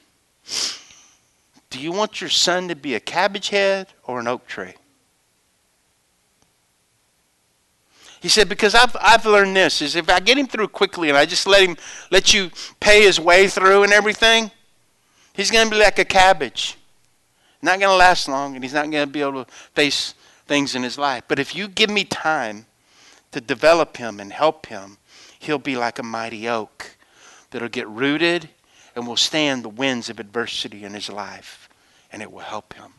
Do 1.68 1.78
you 1.78 1.92
want 1.92 2.20
your 2.20 2.30
son 2.30 2.68
to 2.68 2.76
be 2.76 2.94
a 2.94 3.00
cabbage 3.00 3.50
head 3.50 3.88
or 4.04 4.20
an 4.20 4.26
oak 4.26 4.46
tree? 4.46 4.74
He 8.22 8.28
said, 8.28 8.48
because 8.48 8.76
I've, 8.76 8.96
I've 9.00 9.26
learned 9.26 9.56
this, 9.56 9.82
is 9.82 9.96
if 9.96 10.08
I 10.08 10.20
get 10.20 10.38
him 10.38 10.46
through 10.46 10.68
quickly 10.68 11.08
and 11.08 11.18
I 11.18 11.26
just 11.26 11.44
let 11.44 11.60
him, 11.60 11.76
let 12.12 12.32
you 12.32 12.52
pay 12.78 13.02
his 13.02 13.18
way 13.18 13.48
through 13.48 13.82
and 13.82 13.92
everything, 13.92 14.52
he's 15.32 15.50
going 15.50 15.68
to 15.68 15.74
be 15.74 15.82
like 15.82 15.98
a 15.98 16.04
cabbage. 16.04 16.78
Not 17.60 17.80
going 17.80 17.90
to 17.90 17.96
last 17.96 18.28
long 18.28 18.54
and 18.54 18.62
he's 18.62 18.74
not 18.74 18.88
going 18.92 19.04
to 19.04 19.12
be 19.12 19.22
able 19.22 19.44
to 19.44 19.50
face 19.74 20.14
things 20.46 20.76
in 20.76 20.84
his 20.84 20.96
life. 20.96 21.24
But 21.26 21.40
if 21.40 21.56
you 21.56 21.66
give 21.66 21.90
me 21.90 22.04
time 22.04 22.66
to 23.32 23.40
develop 23.40 23.96
him 23.96 24.20
and 24.20 24.32
help 24.32 24.66
him, 24.66 24.98
he'll 25.40 25.58
be 25.58 25.74
like 25.74 25.98
a 25.98 26.04
mighty 26.04 26.48
oak 26.48 26.96
that'll 27.50 27.68
get 27.68 27.88
rooted 27.88 28.50
and 28.94 29.04
will 29.04 29.16
stand 29.16 29.64
the 29.64 29.68
winds 29.68 30.08
of 30.08 30.20
adversity 30.20 30.84
in 30.84 30.94
his 30.94 31.10
life 31.10 31.68
and 32.12 32.22
it 32.22 32.30
will 32.30 32.38
help 32.38 32.74
him. 32.74 32.92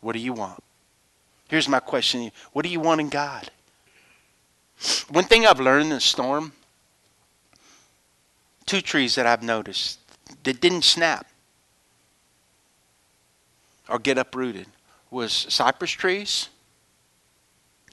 What 0.00 0.14
do 0.14 0.18
you 0.18 0.32
want? 0.32 0.64
Here's 1.46 1.68
my 1.68 1.78
question 1.78 2.32
What 2.52 2.64
do 2.64 2.68
you 2.68 2.80
want 2.80 3.00
in 3.00 3.10
God? 3.10 3.48
One 5.10 5.24
thing 5.24 5.46
I've 5.46 5.60
learned 5.60 5.84
in 5.84 5.88
the 5.90 6.00
storm 6.00 6.52
two 8.66 8.80
trees 8.80 9.16
that 9.16 9.26
I've 9.26 9.42
noticed 9.42 9.98
that 10.44 10.60
didn't 10.60 10.82
snap 10.82 11.26
or 13.88 13.98
get 13.98 14.16
uprooted 14.16 14.66
was 15.10 15.32
cypress 15.32 15.90
trees 15.90 16.48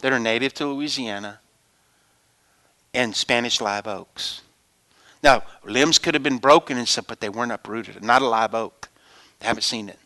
that 0.02 0.14
are 0.14 0.20
native 0.20 0.54
to 0.54 0.68
Louisiana 0.68 1.40
and 2.94 3.16
Spanish 3.16 3.60
live 3.60 3.88
oaks. 3.88 4.42
Now, 5.24 5.44
limbs 5.64 5.98
could 5.98 6.14
have 6.14 6.22
been 6.22 6.38
broken 6.38 6.78
and 6.78 6.88
stuff, 6.88 7.08
but 7.08 7.20
they 7.20 7.30
weren't 7.30 7.52
uprooted. 7.52 8.04
Not 8.04 8.22
a 8.22 8.28
live 8.28 8.54
oak. 8.54 8.90
They 9.40 9.48
haven't 9.48 9.64
seen 9.64 9.90
it. 9.90 9.98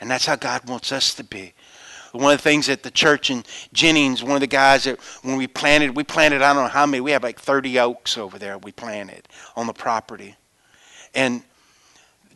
And 0.00 0.08
that's 0.10 0.26
how 0.26 0.36
God 0.36 0.68
wants 0.68 0.92
us 0.92 1.12
to 1.14 1.24
be. 1.24 1.54
One 2.12 2.32
of 2.32 2.38
the 2.38 2.42
things 2.42 2.68
at 2.68 2.82
the 2.82 2.90
church 2.90 3.30
in 3.30 3.44
Jennings, 3.72 4.22
one 4.22 4.34
of 4.34 4.40
the 4.40 4.46
guys 4.46 4.84
that 4.84 5.00
when 5.22 5.36
we 5.36 5.46
planted, 5.46 5.96
we 5.96 6.04
planted, 6.04 6.42
I 6.42 6.52
don't 6.52 6.64
know 6.64 6.68
how 6.68 6.86
many, 6.86 7.00
we 7.00 7.10
have 7.12 7.22
like 7.22 7.40
30 7.40 7.78
oaks 7.78 8.18
over 8.18 8.38
there 8.38 8.58
we 8.58 8.72
planted 8.72 9.28
on 9.56 9.66
the 9.66 9.72
property. 9.72 10.36
And 11.14 11.42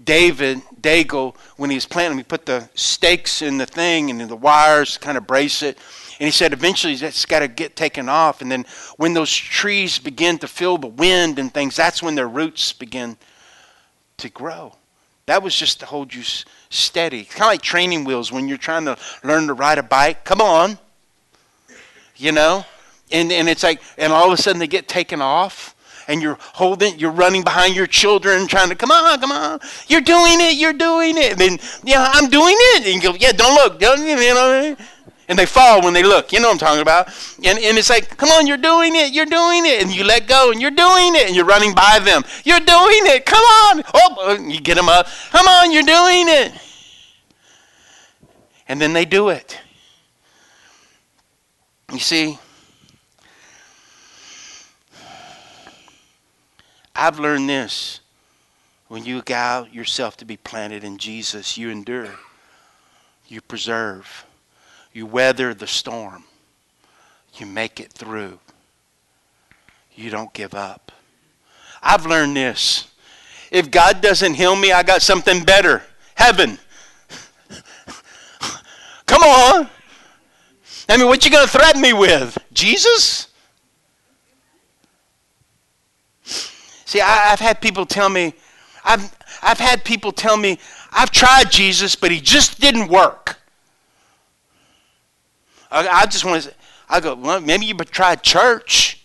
David 0.03 0.63
Daigle, 0.81 1.37
when 1.57 1.71
he 1.71 1.77
was 1.77 1.87
planting, 1.87 2.19
he 2.19 2.25
put 2.25 2.47
the 2.47 2.69
stakes 2.75 3.43
in 3.43 3.59
the 3.59 3.67
thing 3.67 4.11
and 4.11 4.21
the 4.29 4.37
wires 4.37 4.95
to 4.95 5.01
kind 5.01 5.17
of 5.17 5.27
brace 5.27 5.63
it. 5.63 5.79
And 6.19 6.27
he 6.27 6.31
said 6.31 6.53
eventually 6.53 6.95
that's 6.97 7.27
got 7.27 7.41
to 7.41 7.49
get 7.49 7.77
taken 7.77 8.09
off. 8.09 8.41
And 8.41 8.51
then 8.51 8.65
when 8.97 9.15
those 9.15 9.35
trees 9.35 9.99
begin 9.99 10.39
to 10.39 10.49
feel 10.49 10.79
the 10.79 10.87
wind 10.87 11.39
and 11.39 11.53
things, 11.53 11.77
that's 11.77 12.03
when 12.03 12.15
their 12.15 12.29
roots 12.29 12.73
begin 12.73 13.17
to 14.19 14.29
grow. 14.31 14.75
That 15.27 15.43
was 15.43 15.57
just 15.57 15.81
to 15.81 15.87
hold 15.87 16.15
you 16.15 16.23
steady. 16.71 17.25
Kind 17.25 17.43
of 17.43 17.47
like 17.49 17.63
training 17.63 18.05
wheels 18.05 18.31
when 18.31 18.47
you're 18.47 18.59
trying 18.59 18.85
to 18.85 18.97
learn 19.25 19.49
to 19.49 19.55
ride 19.55 19.79
a 19.79 19.83
bike. 19.83 20.25
Come 20.25 20.41
on. 20.41 20.79
You 22.17 22.33
know? 22.33 22.65
And, 23.11 23.33
and 23.33 23.49
it's 23.49 23.63
like, 23.63 23.81
and 23.99 24.13
all 24.13 24.33
of 24.33 24.39
a 24.39 24.41
sudden 24.41 24.61
they 24.61 24.67
get 24.69 24.89
taken 24.89 25.21
off 25.21 25.75
and 26.09 26.23
you're 26.23 26.39
holding, 26.41 26.99
you're 26.99 27.11
running 27.11 27.43
behind 27.43 27.75
your 27.75 27.89
children 27.89 28.47
trying 28.47 28.69
to, 28.69 28.77
come 28.77 28.93
on, 28.93 29.21
come 29.21 29.33
on. 29.33 29.59
You're 29.89 30.01
doing 30.01 30.41
it, 30.41 30.57
you're 30.57 30.73
doing 30.73 31.19
it. 31.19 31.33
And 31.33 31.41
then, 31.41 31.59
yeah, 31.83 32.09
I'm 32.13 32.31
doing 32.31 32.55
it. 32.57 32.87
And 32.87 32.95
you 32.95 33.11
go, 33.11 33.17
yeah, 33.19 33.33
don't 33.33 33.55
look. 33.55 33.81
Don't, 33.81 34.07
you 34.07 34.17
know? 34.17 34.77
And 35.29 35.39
they 35.39 35.47
fall 35.47 35.83
when 35.83 35.93
they 35.93 36.05
look. 36.05 36.33
You 36.33 36.41
know 36.41 36.49
what 36.49 36.55
I'm 36.55 36.59
talking 36.59 36.83
about. 36.83 37.09
And, 37.39 37.59
and 37.59 37.77
it's 37.79 37.91
like, 37.91 38.17
come 38.17 38.29
on, 38.29 38.47
you're 38.47 38.57
doing 38.57 38.95
it, 38.95 39.13
you're 39.13 39.27
doing 39.27 39.67
it. 39.67 39.83
And 39.83 39.93
you 39.93 40.05
let 40.05 40.29
go 40.29 40.53
and 40.53 40.61
you're 40.61 40.71
doing 40.71 41.17
it. 41.17 41.27
And 41.27 41.35
you're 41.35 41.45
running 41.45 41.75
by 41.75 41.99
them. 41.99 42.23
You're 42.45 42.61
doing 42.61 43.01
it. 43.07 43.27
Come 43.27 43.43
on. 43.43 43.83
Oh, 43.93 44.17
oh 44.19 44.49
you 44.49 44.61
get 44.61 44.77
them 44.77 44.89
up. 44.89 45.09
Come 45.31 45.47
on, 45.47 45.73
you're 45.73 45.83
doing 45.83 46.27
it. 46.29 46.53
And 48.69 48.81
then 48.81 48.93
they 48.93 49.05
do 49.05 49.31
it. 49.31 49.59
You 51.93 51.99
see, 51.99 52.39
I've 56.95 57.19
learned 57.19 57.49
this. 57.49 58.01
When 58.89 59.05
you 59.05 59.23
allow 59.27 59.65
yourself 59.65 60.17
to 60.19 60.25
be 60.25 60.37
planted 60.37 60.85
in 60.85 60.99
Jesus, 60.99 61.59
you 61.59 61.71
endure, 61.71 62.15
you 63.27 63.41
preserve 63.41 64.25
you 64.97 65.05
weather 65.05 65.53
the 65.53 65.67
storm. 65.67 66.25
You 67.35 67.45
make 67.45 67.81
it 67.81 67.93
through. 67.93 68.39
You 69.95 70.09
don't 70.09 70.33
give 70.33 70.55
up. 70.55 70.91
I've 71.83 72.07
learned 72.07 72.35
this. 72.35 72.89
If 73.51 73.71
God 73.71 74.01
doesn't 74.01 74.33
heal 74.33 74.57
me, 74.57 74.73
I 74.73 74.83
got 74.83 75.03
something 75.03 75.45
better. 75.45 75.83
Heaven. 76.15 76.59
Come 79.07 79.23
on. 79.23 79.69
I 80.89 80.97
mean, 80.97 81.09
what 81.09 81.27
you 81.27 81.31
going 81.31 81.45
to 81.47 81.53
threaten 81.53 81.83
me 81.83 81.93
with? 81.93 82.39
Jesus? 82.55 83.29
See, 86.23 87.03
I, 87.03 87.29
have 87.29 87.41
had 87.41 87.61
people 87.61 87.85
tell 87.85 88.09
me, 88.09 88.33
I've, 88.83 89.15
I've 89.43 89.61
had 89.61 89.85
people 89.85 90.11
tell 90.11 90.39
me, 90.39 90.59
I've 90.91 91.11
tried 91.11 91.51
Jesus, 91.51 91.97
but 91.97 92.11
he 92.11 92.19
just 92.19 92.63
didn't 92.63 92.89
work. 92.89 93.37
I, 95.71 95.89
I 95.89 96.07
just 96.07 96.25
want 96.25 96.43
to. 96.43 96.51
Say 96.51 96.57
I 96.89 97.01
go. 97.01 97.15
Well, 97.15 97.41
maybe 97.41 97.67
you 97.67 97.75
tried 97.75 98.23
church. 98.23 99.03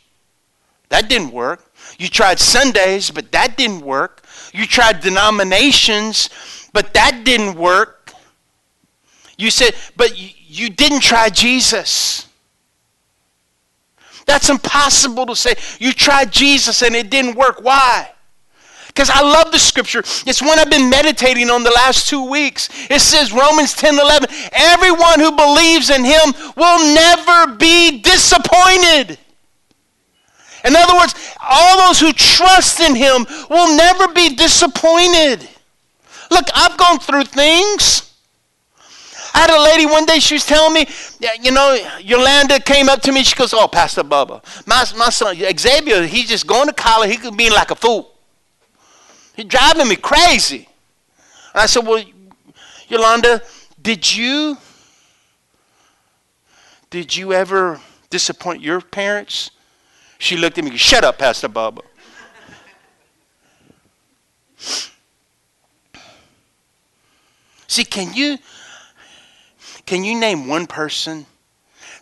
That 0.90 1.10
didn't 1.10 1.32
work. 1.32 1.72
You 1.98 2.08
tried 2.08 2.40
Sundays, 2.40 3.10
but 3.12 3.32
that 3.32 3.58
didn't 3.58 3.82
work. 3.82 4.24
You 4.54 4.66
tried 4.66 5.00
denominations, 5.00 6.30
but 6.74 6.94
that 6.94 7.22
didn't 7.24 7.56
work. 7.56 8.14
You 9.38 9.50
said, 9.50 9.74
but 9.96 10.18
you 10.18 10.70
didn't 10.70 11.00
try 11.00 11.30
Jesus. 11.30 12.28
That's 14.26 14.50
impossible 14.50 15.26
to 15.28 15.36
say. 15.36 15.56
You 15.80 15.94
tried 15.94 16.32
Jesus 16.32 16.84
and 16.84 16.96
it 16.96 17.10
didn't 17.10 17.36
work. 17.36 17.62
Why? 17.62 18.12
Because 18.94 19.10
I 19.10 19.22
love 19.22 19.54
the 19.54 19.60
scripture. 19.60 20.00
It's 20.00 20.42
one 20.42 20.60
I've 20.60 20.70
been 20.70 20.90
meditating 20.90 21.50
on 21.50 21.64
the 21.64 21.72
last 21.72 22.10
two 22.10 22.30
weeks. 22.30 22.68
It 22.90 23.00
says, 23.00 23.32
Romans 23.32 23.74
10 23.74 23.98
11, 23.98 24.30
everyone 24.52 25.20
who 25.22 25.32
believes 25.32 25.90
in 25.90 26.04
him 26.04 26.34
will 26.58 26.94
never 26.94 27.56
be 27.56 28.02
disappointed. 28.02 29.18
In 30.66 30.76
other 30.76 30.94
words, 30.94 31.16
all 31.42 31.88
those 31.88 32.02
who 32.02 32.12
trust 32.12 32.82
in 32.82 32.96
him 32.96 33.26
will 33.50 33.76
never 33.78 34.10
be 34.10 34.36
disappointed. 34.36 35.48
Look, 36.30 36.46
I've 36.54 36.78
gone 36.78 37.00
through 37.00 37.26
things. 37.26 38.14
I 39.34 39.40
had 39.40 39.50
a 39.50 39.62
lady 39.62 39.86
one 39.86 40.06
day, 40.06 40.20
she 40.20 40.36
was 40.36 40.46
telling 40.46 40.74
me, 40.74 40.86
you 41.42 41.52
know, 41.52 41.78
Yolanda 42.02 42.60
came 42.60 42.90
up 42.90 43.02
to 43.04 43.14
me, 43.14 43.24
she 43.24 43.36
goes, 43.36 43.54
Oh, 43.54 43.70
Pastor 43.70 44.04
Bubba, 44.04 44.44
my, 44.68 44.86
my 44.98 45.10
son, 45.10 45.38
Xavier, 45.58 46.06
he's 46.06 46.28
just 46.28 46.46
going 46.46 46.68
to 46.68 46.74
college, 46.74 47.10
he 47.10 47.18
could 47.18 47.38
be 47.38 47.50
like 47.50 47.72
a 47.72 47.76
fool. 47.76 48.11
He's 49.36 49.46
driving 49.46 49.88
me 49.88 49.96
crazy. 49.96 50.68
And 51.54 51.62
I 51.62 51.66
said, 51.66 51.86
Well, 51.86 52.04
Yolanda, 52.88 53.42
did 53.82 54.16
you 54.16 54.58
did 56.90 57.16
you 57.16 57.32
ever 57.34 57.80
disappoint 58.10 58.62
your 58.62 58.82
parents? 58.82 59.52
She 60.18 60.38
looked 60.38 60.58
at 60.58 60.64
me, 60.64 60.76
shut 60.78 61.04
up, 61.04 61.18
Pastor 61.18 61.48
Bubba. 61.48 61.82
See, 67.68 67.86
can 67.86 68.14
you 68.14 68.38
can 69.86 70.04
you 70.04 70.20
name 70.20 70.48
one 70.48 70.68
person 70.68 71.26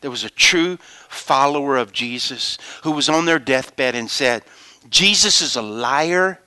that 0.01 0.09
was 0.09 0.23
a 0.23 0.29
true 0.29 0.77
follower 1.07 1.77
of 1.77 1.93
Jesus 1.93 2.57
who 2.83 2.91
was 2.91 3.09
on 3.09 3.25
their 3.25 3.39
deathbed 3.39 3.95
and 3.95 4.09
said, 4.09 4.43
Jesus 4.89 5.41
is 5.41 5.55
a 5.55 5.61
liar 5.61 6.39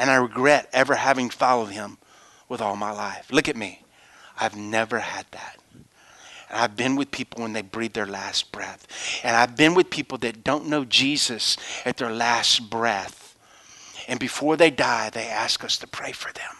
and 0.00 0.10
I 0.10 0.16
regret 0.16 0.70
ever 0.72 0.94
having 0.94 1.28
followed 1.28 1.72
him 1.72 1.98
with 2.48 2.62
all 2.62 2.74
my 2.74 2.90
life? 2.90 3.30
Look 3.30 3.50
at 3.50 3.56
me. 3.56 3.82
I've 4.40 4.56
never 4.56 4.98
had 4.98 5.26
that. 5.32 5.58
And 6.48 6.58
I've 6.58 6.74
been 6.74 6.96
with 6.96 7.10
people 7.10 7.42
when 7.42 7.52
they 7.52 7.60
breathe 7.60 7.92
their 7.92 8.06
last 8.06 8.50
breath. 8.50 8.86
And 9.22 9.36
I've 9.36 9.56
been 9.56 9.74
with 9.74 9.90
people 9.90 10.16
that 10.18 10.42
don't 10.42 10.68
know 10.68 10.86
Jesus 10.86 11.58
at 11.84 11.98
their 11.98 12.10
last 12.10 12.70
breath. 12.70 13.36
And 14.08 14.18
before 14.18 14.56
they 14.56 14.70
die, 14.70 15.10
they 15.10 15.26
ask 15.26 15.62
us 15.62 15.76
to 15.76 15.86
pray 15.86 16.12
for 16.12 16.32
them. 16.32 16.56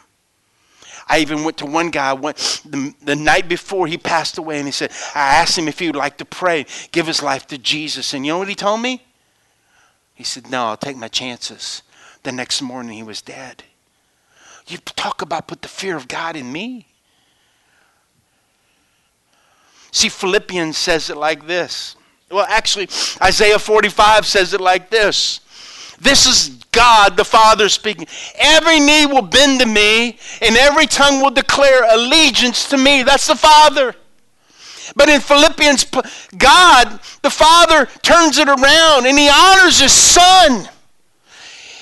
I 1.08 1.20
even 1.20 1.42
went 1.42 1.56
to 1.56 1.66
one 1.66 1.88
guy 1.88 2.12
went 2.12 2.36
the, 2.66 2.94
the 3.02 3.16
night 3.16 3.48
before 3.48 3.86
he 3.86 3.96
passed 3.96 4.36
away, 4.36 4.58
and 4.58 4.68
he 4.68 4.72
said, 4.72 4.92
I 5.14 5.36
asked 5.36 5.56
him 5.56 5.66
if 5.66 5.78
he 5.78 5.86
would 5.86 5.96
like 5.96 6.18
to 6.18 6.26
pray, 6.26 6.66
give 6.92 7.06
his 7.06 7.22
life 7.22 7.46
to 7.46 7.56
Jesus. 7.56 8.12
And 8.12 8.26
you 8.26 8.32
know 8.32 8.38
what 8.38 8.48
he 8.48 8.54
told 8.54 8.82
me? 8.82 9.02
He 10.14 10.24
said, 10.24 10.50
No, 10.50 10.66
I'll 10.66 10.76
take 10.76 10.98
my 10.98 11.08
chances. 11.08 11.82
The 12.22 12.32
next 12.32 12.60
morning, 12.62 12.96
he 12.96 13.02
was 13.02 13.22
dead. 13.22 13.64
You 14.66 14.78
talk 14.78 15.22
about 15.22 15.48
put 15.48 15.62
the 15.62 15.68
fear 15.68 15.96
of 15.96 16.06
God 16.06 16.36
in 16.36 16.50
me. 16.52 16.86
See, 19.92 20.08
Philippians 20.08 20.76
says 20.76 21.10
it 21.10 21.16
like 21.16 21.46
this. 21.46 21.96
Well, 22.30 22.46
actually, 22.48 22.88
Isaiah 23.22 23.58
45 23.58 24.24
says 24.24 24.54
it 24.54 24.60
like 24.60 24.90
this. 24.90 25.40
This 26.00 26.26
is 26.26 26.64
God 26.72 27.16
the 27.16 27.24
Father 27.24 27.68
speaking. 27.68 28.06
Every 28.36 28.78
knee 28.80 29.06
will 29.06 29.22
bend 29.22 29.60
to 29.60 29.66
me, 29.66 30.18
and 30.40 30.56
every 30.56 30.86
tongue 30.86 31.20
will 31.20 31.30
declare 31.30 31.84
allegiance 31.92 32.68
to 32.70 32.78
me. 32.78 33.02
That's 33.02 33.26
the 33.26 33.34
Father. 33.34 33.94
But 34.96 35.08
in 35.08 35.20
Philippians, 35.20 35.84
God, 36.38 37.00
the 37.22 37.30
Father, 37.30 37.86
turns 38.02 38.38
it 38.38 38.48
around 38.48 39.06
and 39.06 39.18
He 39.18 39.28
honors 39.28 39.80
His 39.80 39.92
Son. 39.92 40.68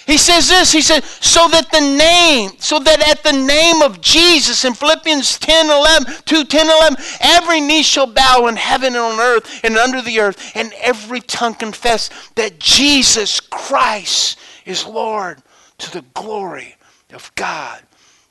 He 0.08 0.16
says 0.16 0.48
this, 0.48 0.72
he 0.72 0.80
said, 0.80 1.04
so 1.04 1.48
that 1.48 1.70
the 1.70 1.82
name, 1.82 2.52
so 2.58 2.78
that 2.78 3.06
at 3.06 3.22
the 3.22 3.44
name 3.46 3.82
of 3.82 4.00
Jesus 4.00 4.64
in 4.64 4.72
Philippians 4.72 5.38
10, 5.38 5.66
11, 5.66 6.14
2, 6.24 6.44
10, 6.44 6.66
11, 6.66 7.04
every 7.20 7.60
knee 7.60 7.82
shall 7.82 8.06
bow 8.06 8.46
in 8.46 8.56
heaven 8.56 8.94
and 8.94 9.04
on 9.04 9.20
earth 9.20 9.60
and 9.62 9.76
under 9.76 10.00
the 10.00 10.18
earth, 10.18 10.56
and 10.56 10.72
every 10.80 11.20
tongue 11.20 11.52
confess 11.52 12.08
that 12.36 12.58
Jesus 12.58 13.38
Christ 13.38 14.38
is 14.64 14.86
Lord 14.86 15.42
to 15.76 15.92
the 15.92 16.06
glory 16.14 16.76
of 17.12 17.30
God 17.34 17.82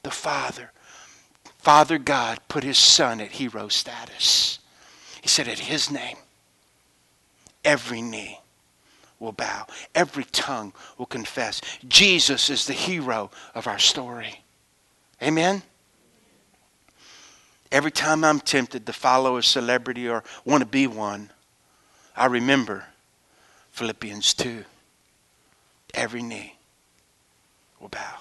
the 0.01 0.09
Father. 0.09 0.71
Father 1.59 1.99
God 1.99 2.39
put 2.47 2.63
his 2.63 2.79
son 2.79 3.21
at 3.21 3.33
hero 3.33 3.67
status. 3.67 4.57
He 5.21 5.27
said, 5.27 5.47
at 5.47 5.59
his 5.59 5.91
name, 5.91 6.17
every 7.63 8.01
knee 8.01 8.39
will 9.19 9.31
bow, 9.31 9.65
every 9.95 10.25
tongue 10.25 10.73
will 10.97 11.05
confess. 11.05 11.61
Jesus 11.87 12.49
is 12.49 12.67
the 12.67 12.73
hero 12.73 13.31
of 13.55 13.67
our 13.67 13.79
story. 13.79 14.41
Amen? 15.21 15.63
Every 17.71 17.91
time 17.91 18.23
I'm 18.23 18.39
tempted 18.39 18.85
to 18.85 18.93
follow 18.93 19.37
a 19.37 19.43
celebrity 19.43 20.07
or 20.07 20.23
want 20.45 20.61
to 20.61 20.67
be 20.67 20.87
one, 20.87 21.31
I 22.15 22.27
remember 22.27 22.85
Philippians 23.71 24.33
2. 24.35 24.63
Every 25.93 26.21
knee 26.21 26.55
will 27.79 27.89
bow. 27.89 28.19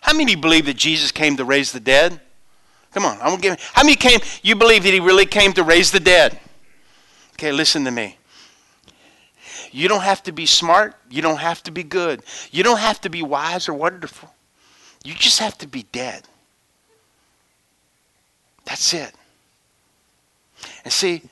How 0.00 0.14
many 0.14 0.34
believe 0.34 0.66
that 0.66 0.76
Jesus 0.76 1.12
came 1.12 1.36
to 1.36 1.44
raise 1.44 1.72
the 1.72 1.80
dead? 1.80 2.20
Come 2.92 3.04
on, 3.04 3.18
I'm 3.18 3.30
gonna 3.30 3.40
give. 3.40 3.60
How 3.74 3.82
many 3.82 3.96
came? 3.96 4.20
You 4.42 4.56
believe 4.56 4.82
that 4.82 4.92
he 4.92 5.00
really 5.00 5.26
came 5.26 5.52
to 5.54 5.62
raise 5.62 5.90
the 5.90 6.00
dead? 6.00 6.38
Okay, 7.34 7.52
listen 7.52 7.84
to 7.84 7.90
me. 7.90 8.17
You 9.70 9.88
don't 9.88 10.02
have 10.02 10.22
to 10.24 10.32
be 10.32 10.46
smart. 10.46 10.94
You 11.10 11.22
don't 11.22 11.38
have 11.38 11.62
to 11.64 11.70
be 11.70 11.82
good. 11.82 12.22
You 12.50 12.62
don't 12.62 12.78
have 12.78 13.00
to 13.02 13.10
be 13.10 13.22
wise 13.22 13.68
or 13.68 13.74
wonderful. 13.74 14.34
You 15.04 15.14
just 15.14 15.38
have 15.38 15.56
to 15.58 15.68
be 15.68 15.84
dead. 15.92 16.24
That's 18.64 18.92
it. 18.92 19.12
And 20.84 20.92
see, 20.92 21.22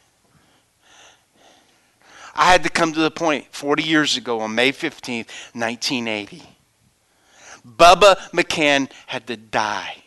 I 2.35 2.53
had 2.53 2.63
to 2.65 2.69
come 2.69 2.93
to 2.93 3.01
the 3.01 3.11
point 3.11 3.47
40 3.51 3.83
years 3.83 4.17
ago 4.17 4.41
on 4.41 4.55
May 4.55 4.73
15th, 4.73 5.29
1980. 5.55 6.43
Bubba 7.67 8.17
McCann 8.31 8.91
had 9.07 9.27
to 9.27 9.37
die. 9.37 10.03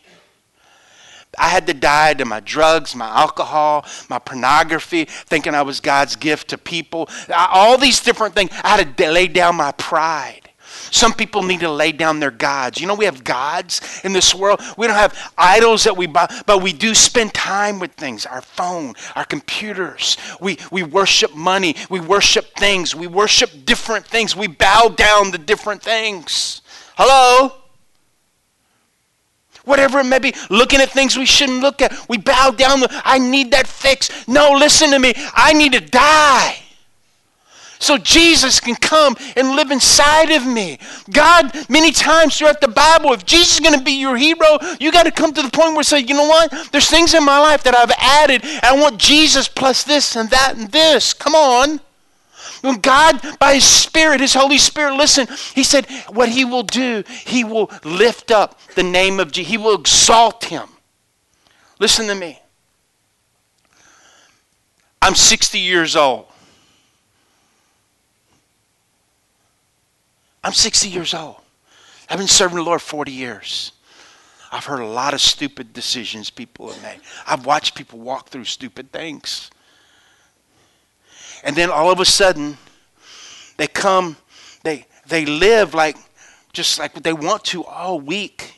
I 1.38 1.50
had 1.50 1.68
to 1.68 1.74
die 1.74 2.14
to 2.16 2.26
my 2.26 2.40
drugs, 2.40 2.96
my 2.96 3.08
alcohol, 3.08 3.86
my 4.10 4.20
pornography, 4.20 5.06
thinking 5.06 5.54
I 5.54 5.62
was 5.62 5.80
God's 5.80 6.16
gift 6.16 6.50
to 6.50 6.58
people. 6.58 7.10
All 7.34 7.78
these 7.78 8.00
different 8.00 8.36
things. 8.36 8.52
I 8.64 8.78
had 8.78 8.98
to 8.98 9.12
lay 9.12 9.28
down 9.28 9.56
my 9.56 9.72
pride. 9.74 10.50
Some 10.92 11.14
people 11.14 11.44
need 11.44 11.60
to 11.60 11.72
lay 11.72 11.92
down 11.92 12.20
their 12.20 12.32
gods. 12.32 12.80
You 12.80 12.88
know, 12.88 12.96
we 12.96 13.06
have 13.06 13.24
gods 13.24 14.02
in 14.04 14.14
this 14.14 14.34
world. 14.34 14.62
We 14.78 14.88
don't 14.88 14.96
have 14.96 15.34
idols 15.38 15.84
that 15.84 15.98
we 15.98 16.08
buy, 16.08 16.28
but 16.46 16.62
we 16.62 16.74
do 16.74 16.96
spend 16.96 17.34
time 17.34 17.80
with 17.80 17.92
things 17.94 18.26
our 18.26 18.42
phone, 18.42 18.94
our 19.16 19.26
computers. 19.26 20.18
We, 20.40 20.58
we 20.72 20.84
worship 20.84 21.36
money. 21.36 21.76
We 21.90 22.00
worship 22.00 22.56
things. 22.56 22.96
We 22.96 23.08
worship 23.08 23.66
different 23.66 24.06
things. 24.06 24.36
We 24.36 24.48
bow 24.48 24.90
down 24.90 25.32
to 25.32 25.38
different 25.38 25.82
things. 25.84 26.62
Hello? 26.98 27.54
Whatever 29.70 30.00
it 30.00 30.06
may 30.06 30.20
be, 30.20 30.34
looking 30.50 30.82
at 30.82 30.90
things 30.90 31.18
we 31.18 31.26
shouldn't 31.26 31.62
look 31.62 31.82
at. 31.82 31.94
We 32.10 32.18
bow 32.18 32.52
down. 32.52 32.84
I 33.06 33.20
need 33.20 33.52
that 33.52 33.68
fix. 33.68 34.28
No, 34.28 34.52
listen 34.52 34.92
to 34.92 35.00
me. 35.00 35.14
I 35.34 35.54
need 35.54 35.74
to 35.74 35.80
die. 35.80 36.58
So 37.80 37.98
Jesus 37.98 38.60
can 38.60 38.76
come 38.76 39.16
and 39.38 39.56
live 39.56 39.72
inside 39.72 40.32
of 40.32 40.46
me. 40.46 40.80
God, 41.10 41.52
many 41.70 41.94
times 41.94 42.38
throughout 42.38 42.60
the 42.60 42.68
Bible, 42.68 43.14
if 43.14 43.26
Jesus 43.26 43.54
is 43.54 43.60
going 43.62 43.78
to 43.78 43.84
be 43.84 43.94
your 43.94 44.18
hero, 44.18 44.60
you 44.82 44.92
got 44.92 45.04
to 45.04 45.12
come 45.12 45.34
to 45.34 45.42
the 45.42 45.50
point 45.50 45.76
where 45.76 45.84
say, 45.84 46.00
you 46.00 46.14
know 46.14 46.28
what? 46.28 46.52
There's 46.74 46.90
things 46.90 47.14
in 47.14 47.24
my 47.24 47.40
life 47.40 47.64
that 47.64 47.76
I've 47.76 47.92
added. 47.98 48.42
I 48.64 48.78
want 48.78 49.00
Jesus 49.00 49.48
plus 49.48 49.86
this 49.86 50.18
and 50.18 50.30
that 50.30 50.56
and 50.58 50.70
this. 50.70 51.14
Come 51.14 51.36
on. 51.36 51.80
When 52.62 52.80
God, 52.80 53.22
by 53.40 53.56
His 53.56 53.64
Spirit, 53.64 54.22
His 54.22 54.34
Holy 54.34 54.58
Spirit, 54.58 54.96
listen, 54.96 55.28
He 55.56 55.64
said, 55.64 55.86
what 56.10 56.30
He 56.30 56.46
will 56.46 56.64
do, 56.64 57.04
He 57.08 57.44
will 57.44 57.72
lift 57.84 58.32
up 58.32 58.60
the 58.76 58.84
name 58.84 59.20
of 59.20 59.32
Jesus, 59.32 59.52
He 59.52 59.58
will 59.58 59.80
exalt 59.80 60.46
Him. 60.46 60.68
Listen 61.80 62.08
to 62.08 62.16
me. 62.16 62.40
I'm 65.02 65.16
60 65.16 65.60
years 65.60 65.96
old. 65.96 66.26
I'm 70.44 70.54
60 70.54 70.90
years 70.90 71.14
old. 71.14 71.38
I've 72.10 72.18
been 72.18 72.28
serving 72.28 72.58
the 72.58 72.64
Lord 72.64 72.82
40 72.82 73.12
years. 73.12 73.72
I've 74.52 74.66
heard 74.66 74.80
a 74.80 74.86
lot 74.86 75.14
of 75.14 75.22
stupid 75.22 75.74
decisions 75.74 76.30
people 76.30 76.72
have 76.72 76.82
made. 76.82 77.00
I've 77.28 77.46
watched 77.46 77.76
people 77.76 78.00
walk 78.00 78.30
through 78.30 78.46
stupid 78.46 78.92
things. 78.92 79.52
And 81.44 81.56
then 81.56 81.70
all 81.70 81.92
of 81.92 82.00
a 82.00 82.06
sudden, 82.06 82.58
they 83.58 83.68
come, 83.68 84.18
they 84.64 84.86
they 85.08 85.26
live 85.26 85.74
like 85.74 85.98
just 86.54 86.80
like 86.80 86.94
they 86.94 87.14
want 87.14 87.44
to 87.46 87.64
all 87.66 88.00
week. 88.00 88.56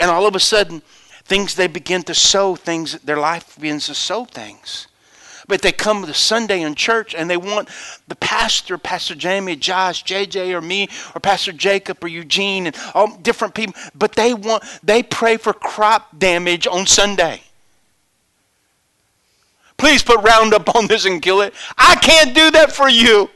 And 0.00 0.10
all 0.10 0.26
of 0.26 0.34
a 0.34 0.40
sudden, 0.40 0.82
things 1.24 1.54
they 1.54 1.66
begin 1.66 2.02
to 2.04 2.14
sow 2.14 2.54
things, 2.54 2.92
their 3.00 3.18
life 3.18 3.58
begins 3.60 3.86
to 3.86 3.94
sow 3.94 4.24
things. 4.24 4.86
But 5.46 5.62
they 5.62 5.72
come 5.72 6.04
to 6.04 6.14
Sunday 6.14 6.60
in 6.60 6.74
church 6.74 7.14
and 7.14 7.28
they 7.28 7.38
want 7.38 7.70
the 8.06 8.16
pastor, 8.16 8.76
Pastor 8.76 9.14
Jamie, 9.14 9.56
Josh, 9.56 10.04
JJ, 10.04 10.52
or 10.52 10.60
me, 10.60 10.88
or 11.14 11.20
Pastor 11.20 11.52
Jacob, 11.52 12.04
or 12.04 12.08
Eugene, 12.08 12.66
and 12.66 12.76
all 12.94 13.16
different 13.16 13.54
people. 13.54 13.74
But 13.94 14.12
they 14.12 14.34
want 14.34 14.62
they 14.82 15.02
pray 15.02 15.38
for 15.38 15.54
crop 15.54 16.18
damage 16.18 16.66
on 16.66 16.86
Sunday. 16.86 17.40
Please 19.78 20.02
put 20.02 20.20
Roundup 20.20 20.74
on 20.74 20.88
this 20.88 21.06
and 21.06 21.22
kill 21.22 21.40
it. 21.40 21.54
I 21.78 21.94
can't 21.94 22.34
do 22.34 22.50
that 22.50 22.72
for 22.72 22.88
you. 22.88 23.30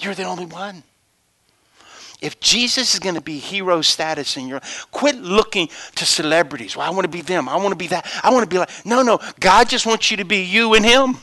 You're 0.00 0.14
the 0.14 0.24
only 0.24 0.46
one. 0.46 0.82
If 2.20 2.38
Jesus 2.38 2.92
is 2.92 3.00
going 3.00 3.14
to 3.14 3.20
be 3.20 3.38
hero 3.38 3.80
status 3.80 4.36
in 4.36 4.46
your 4.46 4.60
quit 4.90 5.16
looking 5.16 5.68
to 5.94 6.04
celebrities. 6.04 6.76
Well, 6.76 6.86
I 6.86 6.90
want 6.90 7.04
to 7.04 7.08
be 7.08 7.22
them. 7.22 7.48
I 7.48 7.56
want 7.56 7.70
to 7.70 7.76
be 7.76 7.86
that. 7.86 8.06
I 8.22 8.30
want 8.30 8.42
to 8.42 8.54
be 8.54 8.58
like 8.58 8.84
No, 8.84 9.02
no. 9.02 9.20
God 9.38 9.70
just 9.70 9.86
wants 9.86 10.10
you 10.10 10.18
to 10.18 10.24
be 10.24 10.42
you 10.42 10.74
and 10.74 10.84
him. 10.84 11.16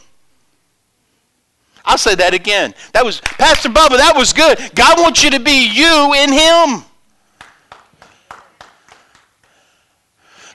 I'll 1.85 1.97
say 1.97 2.15
that 2.15 2.33
again. 2.33 2.73
That 2.93 3.05
was 3.05 3.21
Pastor 3.21 3.69
Bubba, 3.69 3.97
that 3.97 4.13
was 4.15 4.33
good. 4.33 4.59
God 4.75 4.99
wants 4.99 5.23
you 5.23 5.29
to 5.31 5.39
be 5.39 5.67
you 5.67 6.13
in 6.15 6.33
him. 6.33 6.83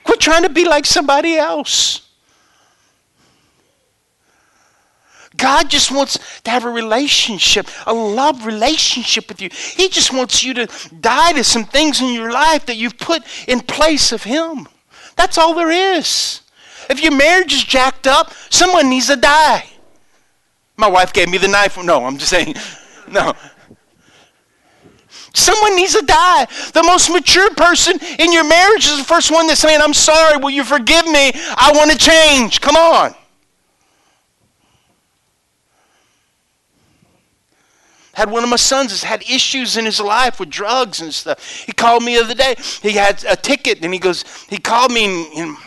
Quit 0.03 0.19
trying 0.19 0.43
to 0.43 0.49
be 0.49 0.65
like 0.65 0.85
somebody 0.85 1.37
else. 1.37 2.02
God 5.37 5.69
just 5.69 5.91
wants 5.91 6.19
to 6.43 6.51
have 6.51 6.65
a 6.65 6.69
relationship, 6.69 7.67
a 7.85 7.93
love 7.93 8.45
relationship 8.45 9.27
with 9.29 9.41
you. 9.41 9.49
He 9.51 9.89
just 9.89 10.13
wants 10.13 10.43
you 10.43 10.53
to 10.53 10.67
die 10.99 11.33
to 11.33 11.43
some 11.43 11.65
things 11.65 12.01
in 12.01 12.13
your 12.13 12.31
life 12.31 12.65
that 12.67 12.77
you've 12.77 12.97
put 12.97 13.23
in 13.47 13.61
place 13.61 14.11
of 14.11 14.23
Him. 14.23 14.67
That's 15.15 15.37
all 15.37 15.53
there 15.53 15.71
is. 15.71 16.41
If 16.89 17.01
your 17.01 17.15
marriage 17.15 17.53
is 17.53 17.63
jacked 17.63 18.07
up, 18.07 18.33
someone 18.49 18.89
needs 18.89 19.07
to 19.07 19.15
die. 19.15 19.65
My 20.75 20.87
wife 20.87 21.13
gave 21.13 21.29
me 21.29 21.37
the 21.37 21.47
knife. 21.47 21.81
No, 21.81 22.05
I'm 22.05 22.17
just 22.17 22.29
saying, 22.29 22.55
no. 23.09 23.33
Someone 25.33 25.75
needs 25.75 25.93
to 25.93 26.05
die. 26.05 26.45
The 26.73 26.83
most 26.83 27.09
mature 27.09 27.49
person 27.55 27.97
in 28.19 28.31
your 28.31 28.47
marriage 28.47 28.85
is 28.85 28.97
the 28.97 29.03
first 29.03 29.31
one 29.31 29.47
that's 29.47 29.61
saying, 29.61 29.81
I'm 29.81 29.93
sorry, 29.93 30.37
will 30.37 30.51
you 30.51 30.63
forgive 30.63 31.05
me? 31.05 31.31
I 31.33 31.71
want 31.73 31.91
to 31.91 31.97
change. 31.97 32.61
Come 32.61 32.75
on. 32.75 33.15
Had 38.13 38.29
one 38.29 38.43
of 38.43 38.49
my 38.49 38.57
sons 38.57 38.91
has 38.91 39.03
had 39.03 39.23
issues 39.23 39.75
in 39.75 39.85
his 39.85 39.99
life 39.99 40.39
with 40.39 40.49
drugs 40.49 41.01
and 41.01 41.13
stuff. 41.13 41.63
He 41.65 41.71
called 41.71 42.03
me 42.03 42.15
the 42.15 42.23
other 42.23 42.35
day. 42.35 42.55
He 42.81 42.91
had 42.91 43.23
a 43.27 43.35
ticket, 43.35 43.83
and 43.83 43.93
he 43.93 43.99
goes, 43.99 44.23
he 44.49 44.57
called 44.57 44.91
me 44.91 45.31
and, 45.37 45.57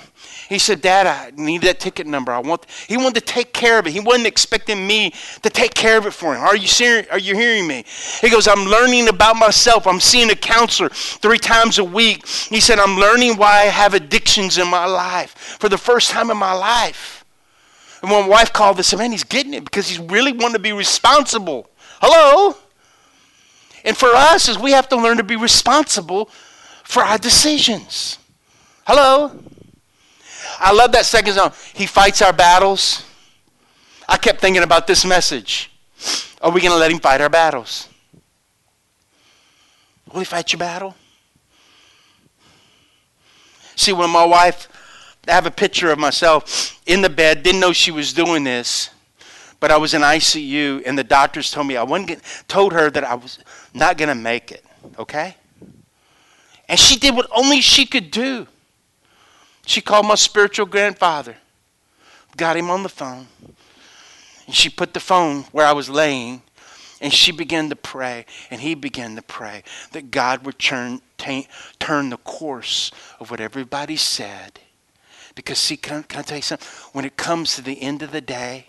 he 0.48 0.61
said, 0.61 0.80
Dad, 0.80 1.06
I 1.06 1.32
need 1.35 1.62
that 1.62 1.80
ticket 1.80 2.06
number. 2.06 2.30
I 2.30 2.38
want. 2.38 2.66
He 2.87 2.96
wanted 2.96 3.14
to 3.14 3.20
take 3.20 3.52
care 3.52 3.78
of 3.80 3.87
it. 3.87 3.92
He 3.92 4.00
wasn't 4.00 4.28
expecting 4.28 4.87
me 4.87 5.12
to 5.42 5.50
take 5.50 5.74
care 5.74 5.98
of 5.98 6.06
it 6.06 6.12
for 6.12 6.35
him. 6.35 6.40
Are 6.40 6.54
you 6.54 6.68
ser- 6.68 7.06
Are 7.11 7.18
you 7.18 7.35
hearing 7.35 7.66
me? 7.66 7.85
He 8.20 8.30
goes, 8.30 8.46
I'm 8.46 8.64
learning 8.64 9.09
about 9.09 9.37
myself. 9.37 9.87
I'm 9.87 9.98
seeing 9.98 10.30
a 10.30 10.37
counselor 10.37 10.88
three 10.90 11.38
times 11.38 11.78
a 11.78 11.85
week. 11.85 12.26
He 12.26 12.61
said, 12.61 12.78
I'm 12.78 12.96
learning 12.96 13.37
why 13.37 13.62
I 13.62 13.64
have 13.64 13.94
addictions 13.94 14.59
in 14.59 14.68
my 14.68 14.87
life 14.87 15.30
for 15.59 15.68
the 15.68 15.78
first 15.78 16.11
time 16.11 16.30
in 16.30 16.37
my 16.37 16.52
life. 16.52 17.24
And 18.02 18.11
my 18.11 18.26
wife 18.26 18.52
called 18.52 18.76
this, 18.76 18.94
man, 18.94 19.11
he's 19.11 19.24
getting 19.24 19.54
it 19.54 19.64
because 19.64 19.88
he's 19.88 19.98
really 19.98 20.32
wanting 20.32 20.52
to 20.52 20.59
be 20.61 20.72
responsible. 20.72 21.68
Hello? 22.00 22.56
And 23.85 23.96
for 23.96 24.09
us 24.09 24.48
is 24.48 24.59
we 24.59 24.72
have 24.72 24.88
to 24.88 24.96
learn 24.96 25.16
to 25.16 25.22
be 25.22 25.37
responsible 25.37 26.28
for 26.82 27.02
our 27.02 27.18
decisions. 27.18 28.18
Hello? 28.87 29.32
I 30.59 30.72
love 30.72 30.92
that 30.92 31.06
second 31.06 31.35
song. 31.35 31.52
He 31.74 31.87
fights 31.87 32.22
our 32.22 32.32
battles. 32.32 33.04
I 34.09 34.16
kept 34.16 34.40
thinking 34.40 34.62
about 34.62 34.87
this 34.87 35.04
message. 35.04 35.70
Are 36.40 36.50
we 36.50 36.61
going 36.61 36.72
to 36.72 36.78
let 36.78 36.90
him 36.90 36.98
fight 36.98 37.20
our 37.20 37.28
battles? 37.28 37.88
Will 40.12 40.20
he 40.20 40.24
fight 40.24 40.52
your 40.52 40.59
battle? 40.59 40.94
See, 43.74 43.92
when 43.92 44.11
my 44.11 44.24
wife, 44.24 44.68
I 45.28 45.32
have 45.32 45.46
a 45.46 45.50
picture 45.50 45.90
of 45.90 45.98
myself 45.98 46.80
in 46.87 47.02
the 47.02 47.11
bed, 47.11 47.42
didn't 47.42 47.61
know 47.61 47.72
she 47.72 47.90
was 47.90 48.12
doing 48.12 48.44
this 48.44 48.90
but 49.61 49.71
I 49.71 49.77
was 49.77 49.95
in 49.95 50.03
ICU, 50.03 50.83
and 50.87 50.99
the 50.99 51.05
doctors 51.05 51.51
told 51.51 51.66
me 51.66 51.77
I 51.77 51.83
wasn't 51.83 52.09
get, 52.09 52.45
told 52.49 52.73
her 52.73 52.90
that 52.90 53.05
I 53.05 53.14
was 53.14 53.38
not 53.73 53.97
going 53.97 54.09
to 54.09 54.14
make 54.14 54.53
it. 54.53 54.64
Okay, 54.99 55.37
and 56.69 56.79
she 56.79 56.99
did 56.99 57.14
what 57.14 57.29
only 57.35 57.61
she 57.61 57.87
could 57.87 58.11
do. 58.11 58.47
She 59.64 59.81
called 59.81 60.07
my 60.07 60.14
spiritual 60.14 60.66
grandfather, 60.66 61.37
got 62.37 62.57
him 62.57 62.71
on 62.71 62.83
the 62.83 62.88
phone, 62.88 63.27
and 64.47 64.55
she 64.55 64.69
put 64.69 64.95
the 64.95 65.01
phone 65.01 65.42
where 65.53 65.66
I 65.66 65.73
was 65.73 65.88
laying, 65.88 66.42
and 67.01 67.12
she 67.12 67.33
began 67.33 67.69
to 67.71 67.77
pray, 67.77 68.27
and 68.51 68.61
he 68.61 68.75
began 68.75 69.16
to 69.16 69.23
pray 69.23 69.64
that 69.92 70.11
God 70.11 70.45
would 70.47 70.59
turn 70.59 71.01
t- 71.19 71.49
turn 71.79 72.11
the 72.11 72.16
course 72.19 72.90
of 73.19 73.31
what 73.31 73.40
everybody 73.40 73.97
said. 73.97 74.61
Because 75.35 75.59
see, 75.59 75.77
can, 75.77 76.03
can 76.05 76.21
I 76.21 76.23
tell 76.23 76.38
you 76.38 76.42
something? 76.42 76.66
When 76.92 77.05
it 77.05 77.16
comes 77.16 77.55
to 77.55 77.62
the 77.62 77.81
end 77.83 78.03
of 78.03 78.12
the 78.12 78.21
day 78.21 78.66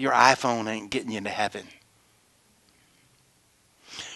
your 0.00 0.12
iPhone 0.12 0.66
ain't 0.66 0.90
getting 0.90 1.12
you 1.12 1.20
to 1.20 1.28
heaven. 1.28 1.66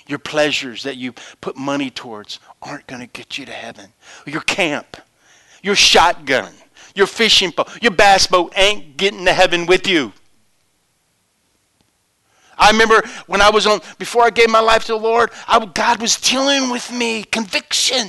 Your 0.06 0.18
pleasures 0.18 0.82
that 0.82 0.96
you 0.96 1.12
put 1.40 1.56
money 1.56 1.90
towards 1.90 2.40
aren't 2.62 2.86
going 2.86 3.00
to 3.00 3.06
get 3.06 3.38
you 3.38 3.46
to 3.46 3.52
heaven. 3.52 3.92
Your 4.26 4.42
camp, 4.42 4.96
your 5.62 5.74
shotgun, 5.74 6.52
your 6.94 7.06
fishing 7.06 7.50
boat, 7.50 7.68
your 7.82 7.92
bass 7.92 8.26
boat 8.26 8.52
ain't 8.56 8.96
getting 8.96 9.24
to 9.24 9.32
heaven 9.32 9.66
with 9.66 9.86
you. 9.86 10.12
I 12.56 12.70
remember 12.70 13.02
when 13.26 13.40
I 13.40 13.50
was 13.50 13.66
on, 13.66 13.80
before 13.98 14.22
I 14.22 14.30
gave 14.30 14.48
my 14.48 14.60
life 14.60 14.84
to 14.84 14.92
the 14.92 14.98
Lord, 14.98 15.30
I, 15.48 15.64
God 15.64 16.00
was 16.00 16.16
dealing 16.16 16.70
with 16.70 16.92
me, 16.92 17.24
conviction. 17.24 18.08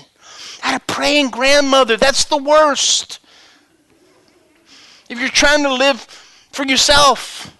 I 0.63 0.71
had 0.71 0.81
a 0.81 0.85
praying 0.85 1.29
grandmother. 1.29 1.97
That's 1.97 2.25
the 2.25 2.38
worst. 2.38 3.19
If 5.09 5.19
you're 5.19 5.29
trying 5.29 5.63
to 5.63 5.73
live 5.73 5.99
for 6.51 6.65
yourself, 6.65 7.54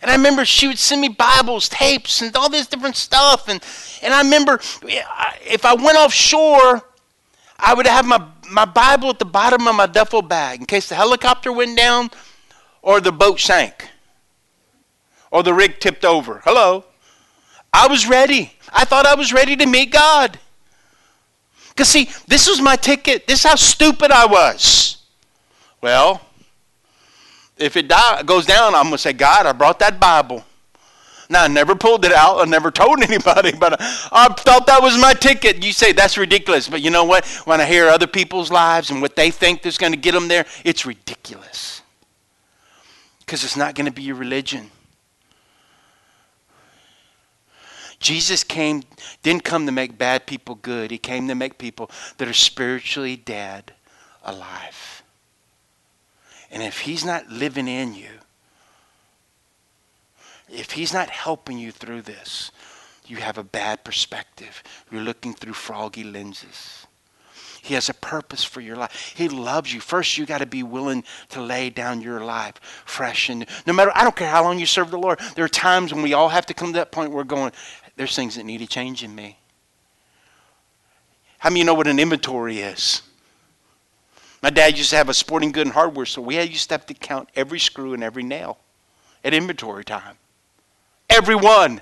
and 0.00 0.10
I 0.10 0.14
remember 0.14 0.44
she 0.44 0.68
would 0.68 0.78
send 0.78 1.00
me 1.00 1.08
Bibles, 1.08 1.68
tapes, 1.68 2.22
and 2.22 2.34
all 2.36 2.48
this 2.48 2.66
different 2.66 2.96
stuff. 2.96 3.48
And, 3.48 3.62
and 4.02 4.14
I 4.14 4.22
remember 4.22 4.60
if 4.82 5.64
I 5.64 5.74
went 5.74 5.98
offshore, 5.98 6.82
I 7.58 7.74
would 7.74 7.86
have 7.86 8.06
my, 8.06 8.24
my 8.50 8.64
Bible 8.64 9.10
at 9.10 9.18
the 9.18 9.24
bottom 9.24 9.66
of 9.66 9.74
my 9.74 9.86
duffel 9.86 10.22
bag 10.22 10.60
in 10.60 10.66
case 10.66 10.88
the 10.88 10.94
helicopter 10.94 11.52
went 11.52 11.76
down 11.76 12.10
or 12.82 13.00
the 13.00 13.10
boat 13.10 13.40
sank 13.40 13.88
or 15.32 15.42
the 15.42 15.52
rig 15.52 15.80
tipped 15.80 16.04
over. 16.04 16.40
Hello. 16.44 16.84
I 17.72 17.88
was 17.88 18.08
ready. 18.08 18.52
I 18.72 18.84
thought 18.84 19.04
I 19.04 19.14
was 19.14 19.32
ready 19.32 19.56
to 19.56 19.66
meet 19.66 19.90
God. 19.90 20.38
Because, 21.70 21.88
see, 21.88 22.08
this 22.26 22.48
was 22.48 22.60
my 22.60 22.76
ticket. 22.76 23.26
This 23.26 23.40
is 23.40 23.44
how 23.44 23.56
stupid 23.56 24.10
I 24.10 24.26
was. 24.26 24.98
Well, 25.80 26.20
if 27.58 27.76
it 27.76 27.88
die, 27.88 28.22
goes 28.22 28.46
down, 28.46 28.74
I'm 28.74 28.84
going 28.84 28.92
to 28.92 28.98
say, 28.98 29.12
God, 29.12 29.46
I 29.46 29.52
brought 29.52 29.78
that 29.80 30.00
Bible. 30.00 30.44
Now, 31.30 31.44
I 31.44 31.48
never 31.48 31.74
pulled 31.74 32.04
it 32.04 32.12
out. 32.12 32.40
I 32.40 32.44
never 32.44 32.70
told 32.72 33.02
anybody, 33.02 33.52
but 33.52 33.76
I, 33.80 34.28
thought 34.38 34.66
that 34.66 34.82
was 34.82 34.98
my 34.98 35.12
ticket. 35.14 35.62
You 35.62 35.72
say 35.72 35.92
that's 35.92 36.16
ridiculous. 36.16 36.68
But 36.68 36.80
you 36.80 36.90
know 36.90 37.04
what? 37.04 37.26
When 37.44 37.60
I 37.60 37.66
hear 37.66 37.88
other 37.88 38.06
people's 38.06 38.50
lives 38.50 38.90
and 38.90 39.02
what 39.02 39.16
they 39.16 39.30
think 39.30 39.66
is 39.66 39.78
going 39.78 39.92
to 39.92 39.98
get 39.98 40.12
them 40.12 40.28
there, 40.28 40.46
it's 40.64 40.86
ridiculous. 40.86 41.82
Because 43.20 43.44
it's 43.44 43.56
not 43.56 43.74
going 43.74 43.86
to 43.86 43.92
be 43.92 44.02
your 44.02 44.16
religion. 44.16 44.70
Jesus 48.00 48.44
came, 48.44 48.84
didn't 49.22 49.44
come 49.44 49.66
to 49.66 49.72
make 49.72 49.98
bad 49.98 50.26
people 50.26 50.54
good. 50.54 50.90
He 50.90 50.98
came 50.98 51.28
to 51.28 51.34
make 51.34 51.58
people 51.58 51.90
that 52.16 52.28
are 52.28 52.32
spiritually 52.32 53.16
dead 53.16 53.72
alive. 54.24 54.97
And 56.50 56.62
if 56.62 56.80
He's 56.80 57.04
not 57.04 57.28
living 57.28 57.68
in 57.68 57.94
you, 57.94 58.10
if 60.48 60.72
He's 60.72 60.92
not 60.92 61.10
helping 61.10 61.58
you 61.58 61.72
through 61.72 62.02
this, 62.02 62.50
you 63.06 63.16
have 63.16 63.38
a 63.38 63.42
bad 63.42 63.84
perspective. 63.84 64.62
You're 64.90 65.02
looking 65.02 65.34
through 65.34 65.54
froggy 65.54 66.04
lenses. 66.04 66.86
He 67.62 67.74
has 67.74 67.88
a 67.88 67.94
purpose 67.94 68.44
for 68.44 68.60
your 68.60 68.76
life. 68.76 69.12
He 69.14 69.28
loves 69.28 69.72
you. 69.72 69.80
First, 69.80 70.16
you 70.16 70.26
got 70.26 70.38
to 70.38 70.46
be 70.46 70.62
willing 70.62 71.04
to 71.30 71.42
lay 71.42 71.70
down 71.70 72.00
your 72.00 72.24
life 72.24 72.54
fresh 72.84 73.28
and 73.28 73.46
no 73.66 73.72
matter. 73.72 73.90
I 73.94 74.04
don't 74.04 74.16
care 74.16 74.30
how 74.30 74.44
long 74.44 74.58
you 74.58 74.66
serve 74.66 74.90
the 74.90 74.98
Lord. 74.98 75.20
There 75.34 75.44
are 75.44 75.48
times 75.48 75.92
when 75.92 76.02
we 76.02 76.14
all 76.14 76.28
have 76.28 76.46
to 76.46 76.54
come 76.54 76.68
to 76.68 76.78
that 76.78 76.92
point 76.92 77.10
where 77.10 77.18
we're 77.18 77.24
going. 77.24 77.52
There's 77.96 78.14
things 78.14 78.36
that 78.36 78.44
need 78.44 78.58
to 78.58 78.66
change 78.66 79.02
in 79.02 79.14
me. 79.14 79.38
How 81.38 81.50
many 81.50 81.60
you 81.60 81.66
know 81.66 81.74
what 81.74 81.86
an 81.86 81.98
inventory 81.98 82.60
is? 82.60 83.02
My 84.42 84.50
dad 84.50 84.78
used 84.78 84.90
to 84.90 84.96
have 84.96 85.08
a 85.08 85.14
sporting 85.14 85.50
good 85.52 85.66
and 85.66 85.74
hardware, 85.74 86.06
so 86.06 86.22
we 86.22 86.40
used 86.40 86.68
to 86.68 86.74
have 86.74 86.86
to 86.86 86.94
count 86.94 87.28
every 87.34 87.58
screw 87.58 87.92
and 87.92 88.04
every 88.04 88.22
nail 88.22 88.58
at 89.24 89.34
inventory 89.34 89.84
time. 89.84 90.16
everyone. 91.10 91.80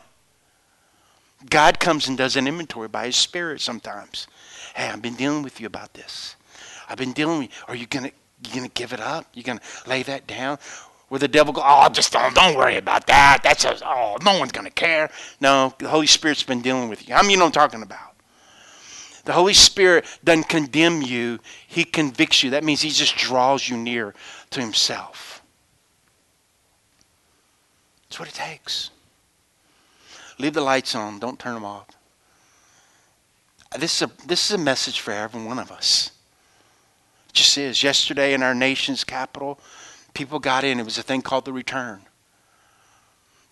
God 1.51 1.79
comes 1.79 2.09
and 2.09 2.17
does 2.17 2.37
an 2.37 2.49
inventory 2.49 2.89
by 2.89 3.07
his 3.07 3.17
spirit 3.17 3.61
sometimes. 3.61 4.27
Hey, 4.75 4.89
I've 4.89 5.03
been 5.03 5.15
dealing 5.15 5.43
with 5.43 5.61
you 5.61 5.67
about 5.67 5.95
this. 5.95 6.35
I've 6.89 6.97
been 6.97 7.13
dealing 7.13 7.41
with 7.41 7.49
you. 7.49 7.55
Are 7.69 7.75
you 7.77 7.87
gonna 7.87 8.11
you 8.45 8.55
gonna 8.55 8.69
give 8.69 8.93
it 8.93 9.01
up? 9.01 9.27
You 9.35 9.43
gonna 9.43 9.61
lay 9.87 10.03
that 10.05 10.27
down? 10.27 10.59
Where 11.09 11.19
the 11.19 11.29
devil 11.29 11.53
go, 11.53 11.63
oh, 11.65 11.89
just 11.91 12.13
don't, 12.13 12.35
don't 12.35 12.57
worry 12.57 12.79
about 12.79 13.07
that. 13.07 13.41
That's 13.43 13.65
a, 13.65 13.79
oh, 13.87 14.17
no 14.25 14.39
one's 14.39 14.53
gonna 14.53 14.71
care. 14.71 15.11
No, 15.41 15.75
the 15.79 15.89
Holy 15.89 16.07
Spirit's 16.07 16.43
been 16.43 16.63
dealing 16.63 16.89
with 16.89 17.09
you. 17.09 17.15
I 17.15 17.23
many 17.23 17.33
you 17.33 17.39
know 17.39 17.45
what 17.45 17.57
I'm 17.57 17.69
talking 17.69 17.83
about? 17.83 18.16
The 19.27 19.33
Holy 19.33 19.55
Spirit 19.55 20.07
doesn't 20.23 20.49
condemn 20.49 21.03
you, 21.03 21.41
He 21.67 21.85
convicts 21.85 22.45
you. 22.45 22.51
That 22.51 22.63
means 22.63 22.81
He 22.81 22.91
just 22.91 23.17
draws 23.17 23.69
you 23.69 23.77
near 23.77 24.15
to 24.51 24.61
Himself. 24.61 25.43
That's 28.09 28.21
what 28.21 28.29
it 28.29 28.35
takes. 28.35 28.91
Leave 30.39 30.55
the 30.55 30.61
lights 30.61 30.95
on, 30.95 31.19
don't 31.19 31.41
turn 31.41 31.55
them 31.55 31.65
off. 31.65 31.89
This 33.77 34.01
is 34.01 34.09
a, 34.09 34.27
this 34.27 34.49
is 34.49 34.55
a 34.55 34.63
message 34.63 35.01
for 35.01 35.11
every 35.11 35.43
one 35.43 35.59
of 35.59 35.73
us. 35.73 36.13
It 37.31 37.35
just 37.35 37.59
is. 37.59 37.83
Yesterday 37.83 38.33
in 38.33 38.45
our 38.45 38.55
nation's 38.55 39.03
capital, 39.03 39.59
people 40.15 40.39
got 40.39 40.63
in. 40.63 40.79
It 40.79 40.85
was 40.85 40.99
a 40.99 41.03
thing 41.03 41.21
called 41.21 41.47
the 41.47 41.53
return. 41.53 42.03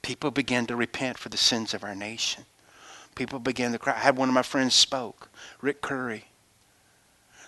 People 0.02 0.30
began 0.30 0.66
to 0.66 0.76
repent 0.76 1.18
for 1.18 1.30
the 1.30 1.36
sins 1.36 1.74
of 1.74 1.82
our 1.82 1.96
nation. 1.96 2.44
People 3.14 3.38
began 3.38 3.72
to 3.72 3.78
cry. 3.78 3.94
I 3.94 3.98
had 3.98 4.16
one 4.16 4.28
of 4.28 4.34
my 4.34 4.42
friends 4.42 4.74
spoke, 4.74 5.28
Rick 5.60 5.80
Curry, 5.80 6.24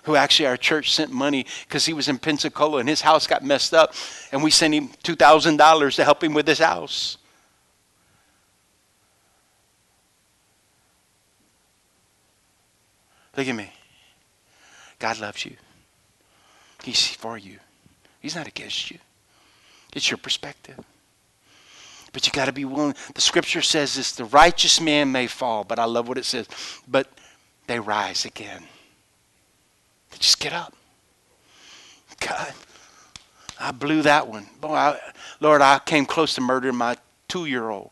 who 0.04 0.14
actually 0.14 0.46
our 0.46 0.56
church 0.56 0.92
sent 0.92 1.10
money 1.10 1.46
because 1.66 1.86
he 1.86 1.92
was 1.92 2.08
in 2.08 2.18
Pensacola 2.18 2.78
and 2.78 2.88
his 2.88 3.00
house 3.00 3.26
got 3.26 3.44
messed 3.44 3.74
up, 3.74 3.92
and 4.30 4.42
we 4.42 4.50
sent 4.50 4.74
him 4.74 4.90
two 5.02 5.16
thousand 5.16 5.56
dollars 5.56 5.96
to 5.96 6.04
help 6.04 6.22
him 6.22 6.34
with 6.34 6.46
his 6.46 6.58
house. 6.58 7.18
Look 13.36 13.48
at 13.48 13.54
me. 13.54 13.70
God 14.98 15.18
loves 15.20 15.44
you. 15.44 15.56
He's 16.82 17.06
for 17.08 17.36
you. 17.36 17.58
He's 18.20 18.34
not 18.34 18.46
against 18.46 18.90
you. 18.90 18.98
It's 19.92 20.10
your 20.10 20.18
perspective. 20.18 20.78
But 22.16 22.26
you 22.26 22.32
got 22.32 22.46
to 22.46 22.52
be 22.52 22.64
willing. 22.64 22.94
The 23.14 23.20
scripture 23.20 23.60
says 23.60 23.96
this 23.96 24.12
the 24.12 24.24
righteous 24.24 24.80
man 24.80 25.12
may 25.12 25.26
fall, 25.26 25.64
but 25.64 25.78
I 25.78 25.84
love 25.84 26.08
what 26.08 26.16
it 26.16 26.24
says. 26.24 26.48
But 26.88 27.12
they 27.66 27.78
rise 27.78 28.24
again. 28.24 28.62
They 30.10 30.16
just 30.16 30.40
get 30.40 30.54
up. 30.54 30.74
God, 32.18 32.54
I 33.60 33.70
blew 33.70 34.00
that 34.00 34.28
one. 34.28 34.46
Boy, 34.62 34.72
I, 34.72 34.98
Lord, 35.40 35.60
I 35.60 35.78
came 35.78 36.06
close 36.06 36.34
to 36.36 36.40
murdering 36.40 36.76
my 36.76 36.96
two 37.28 37.44
year 37.44 37.68
old 37.68 37.90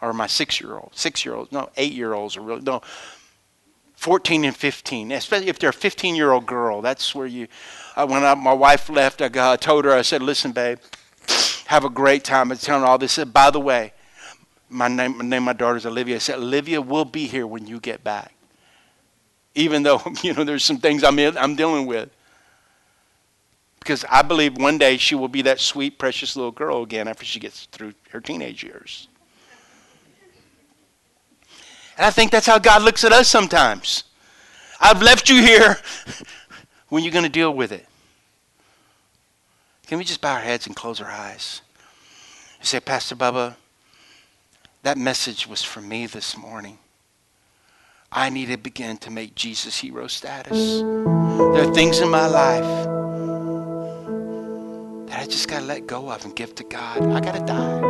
or 0.00 0.14
my 0.14 0.28
six 0.28 0.62
year 0.62 0.72
old. 0.72 0.92
Six 0.94 1.26
year 1.26 1.34
olds, 1.34 1.52
no, 1.52 1.68
eight 1.76 1.92
year 1.92 2.14
olds 2.14 2.38
are 2.38 2.40
really, 2.40 2.62
no. 2.62 2.80
14 3.96 4.46
and 4.46 4.56
15, 4.56 5.12
especially 5.12 5.48
if 5.48 5.58
they're 5.58 5.68
a 5.68 5.74
15 5.74 6.14
year 6.14 6.32
old 6.32 6.46
girl. 6.46 6.80
That's 6.80 7.14
where 7.14 7.26
you, 7.26 7.48
I 7.96 8.04
when 8.04 8.24
I, 8.24 8.32
my 8.32 8.54
wife 8.54 8.88
left, 8.88 9.20
I, 9.20 9.28
got, 9.28 9.52
I 9.52 9.56
told 9.56 9.84
her, 9.84 9.92
I 9.92 10.00
said, 10.00 10.22
listen, 10.22 10.52
babe, 10.52 10.78
have 11.68 11.84
a 11.84 11.90
great 11.90 12.24
time. 12.24 12.48
Was 12.48 12.62
telling 12.62 12.82
all 12.82 12.96
this. 12.96 13.22
By 13.24 13.50
the 13.50 13.60
way, 13.60 13.92
my 14.70 14.88
name, 14.88 15.18
my 15.18 15.24
name, 15.24 15.42
my 15.42 15.52
daughter's 15.52 15.84
Olivia. 15.84 16.16
I 16.16 16.18
said, 16.18 16.36
Olivia 16.36 16.80
will 16.80 17.04
be 17.04 17.26
here 17.26 17.46
when 17.46 17.66
you 17.66 17.78
get 17.78 18.02
back. 18.02 18.32
Even 19.54 19.82
though, 19.82 20.00
you 20.22 20.32
know, 20.32 20.44
there's 20.44 20.64
some 20.64 20.78
things 20.78 21.04
I'm, 21.04 21.18
I'm 21.18 21.56
dealing 21.56 21.84
with. 21.84 22.08
Because 23.80 24.02
I 24.08 24.22
believe 24.22 24.56
one 24.56 24.78
day 24.78 24.96
she 24.96 25.14
will 25.14 25.28
be 25.28 25.42
that 25.42 25.60
sweet, 25.60 25.98
precious 25.98 26.36
little 26.36 26.52
girl 26.52 26.82
again 26.82 27.06
after 27.06 27.26
she 27.26 27.38
gets 27.38 27.66
through 27.66 27.92
her 28.12 28.20
teenage 28.20 28.62
years. 28.62 29.08
And 31.98 32.06
I 32.06 32.10
think 32.10 32.30
that's 32.30 32.46
how 32.46 32.58
God 32.58 32.80
looks 32.80 33.04
at 33.04 33.12
us 33.12 33.28
sometimes. 33.28 34.04
I've 34.80 35.02
left 35.02 35.28
you 35.28 35.42
here. 35.42 35.76
when 36.88 37.02
you're 37.02 37.08
you 37.08 37.12
going 37.12 37.24
to 37.24 37.30
deal 37.30 37.52
with 37.52 37.72
it? 37.72 37.86
Can 39.88 39.96
we 39.96 40.04
just 40.04 40.20
bow 40.20 40.34
our 40.34 40.40
heads 40.40 40.66
and 40.66 40.76
close 40.76 41.00
our 41.00 41.10
eyes? 41.10 41.62
You 42.60 42.66
say, 42.66 42.78
Pastor 42.78 43.16
Bubba, 43.16 43.56
that 44.82 44.98
message 44.98 45.46
was 45.46 45.62
for 45.62 45.80
me 45.80 46.06
this 46.06 46.36
morning. 46.36 46.76
I 48.12 48.28
need 48.28 48.48
to 48.48 48.58
begin 48.58 48.98
to 48.98 49.10
make 49.10 49.34
Jesus 49.34 49.78
hero 49.78 50.06
status. 50.06 50.80
There 50.80 51.66
are 51.66 51.72
things 51.72 52.00
in 52.00 52.10
my 52.10 52.26
life 52.26 52.84
that 55.08 55.20
I 55.20 55.26
just 55.26 55.48
got 55.48 55.60
to 55.60 55.64
let 55.64 55.86
go 55.86 56.12
of 56.12 56.22
and 56.22 56.36
give 56.36 56.54
to 56.56 56.64
God. 56.64 57.06
I 57.10 57.20
got 57.20 57.34
to 57.36 57.40
die. 57.46 57.80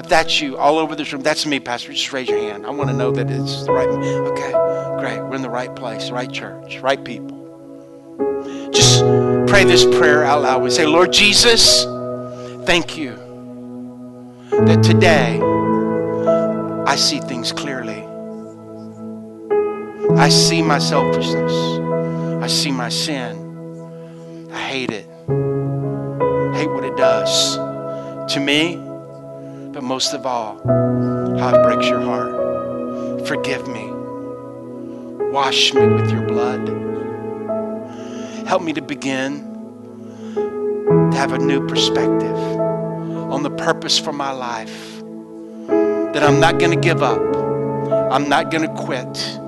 If 0.00 0.08
that's 0.08 0.40
you 0.40 0.56
all 0.56 0.78
over 0.78 0.96
this 0.96 1.12
room, 1.12 1.22
that's 1.22 1.46
me, 1.46 1.60
Pastor. 1.60 1.92
Just 1.92 2.12
raise 2.12 2.28
your 2.28 2.40
hand. 2.40 2.66
I 2.66 2.70
want 2.70 2.90
to 2.90 2.96
know 2.96 3.12
that 3.12 3.30
it's 3.30 3.64
the 3.64 3.70
right. 3.70 3.88
Okay, 3.88 4.50
great. 4.98 5.20
We're 5.20 5.36
in 5.36 5.42
the 5.42 5.50
right 5.50 5.76
place, 5.76 6.10
right 6.10 6.30
church, 6.30 6.80
right 6.80 7.04
people. 7.04 7.36
Just 8.72 9.04
pray 9.46 9.64
this 9.64 9.84
prayer 9.84 10.24
out 10.24 10.42
loud. 10.42 10.62
We 10.62 10.70
say, 10.70 10.86
Lord 10.86 11.12
Jesus, 11.12 11.84
thank 12.66 12.96
you 12.96 13.14
that 14.50 14.82
today 14.82 15.40
I 16.86 16.96
see 16.96 17.20
things 17.20 17.52
clearly. 17.52 18.04
I 20.18 20.28
see 20.28 20.62
my 20.62 20.78
selfishness. 20.78 21.52
I 22.42 22.46
see 22.48 22.72
my 22.72 22.88
sin. 22.88 24.48
I 24.52 24.58
hate 24.58 24.90
it. 24.90 25.06
I 25.28 26.58
hate 26.58 26.70
what 26.70 26.84
it 26.84 26.96
does 26.96 27.56
to 28.32 28.40
me, 28.40 28.76
but 29.72 29.82
most 29.82 30.12
of 30.14 30.26
all, 30.26 30.60
how 31.38 31.54
it 31.54 31.62
breaks 31.62 31.88
your 31.88 32.00
heart. 32.00 33.26
Forgive 33.28 33.68
me. 33.68 33.90
Wash 35.30 35.74
me 35.74 35.86
with 35.86 36.10
your 36.10 36.22
blood. 36.22 36.95
Help 38.46 38.62
me 38.62 38.72
to 38.72 38.80
begin 38.80 39.40
to 40.86 41.16
have 41.16 41.32
a 41.32 41.38
new 41.38 41.66
perspective 41.66 42.36
on 42.36 43.42
the 43.42 43.50
purpose 43.50 43.98
for 43.98 44.12
my 44.12 44.30
life. 44.30 45.02
That 45.66 46.22
I'm 46.22 46.38
not 46.38 46.60
going 46.60 46.70
to 46.70 46.80
give 46.80 47.02
up. 47.02 47.20
I'm 48.12 48.28
not 48.28 48.52
going 48.52 48.62
to 48.62 48.72
quit. 48.82 49.40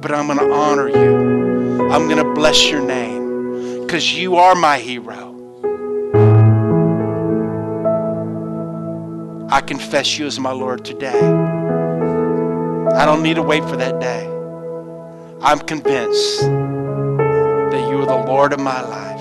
But 0.00 0.12
I'm 0.12 0.26
going 0.26 0.40
to 0.40 0.52
honor 0.52 0.88
you. 0.88 1.90
I'm 1.92 2.08
going 2.08 2.16
to 2.16 2.34
bless 2.34 2.68
your 2.68 2.84
name 2.84 3.82
because 3.82 4.12
you 4.12 4.34
are 4.34 4.56
my 4.56 4.78
hero. 4.78 5.28
I 9.48 9.60
confess 9.60 10.18
you 10.18 10.26
as 10.26 10.40
my 10.40 10.50
Lord 10.50 10.84
today. 10.84 11.20
I 12.96 13.04
don't 13.04 13.22
need 13.22 13.34
to 13.34 13.42
wait 13.42 13.62
for 13.62 13.76
that 13.76 14.00
day. 14.00 14.26
I'm 15.40 15.60
convinced 15.60 16.42
you 17.78 18.02
are 18.02 18.06
the 18.06 18.26
Lord 18.26 18.52
of 18.52 18.60
my 18.60 18.80
life. 18.80 19.20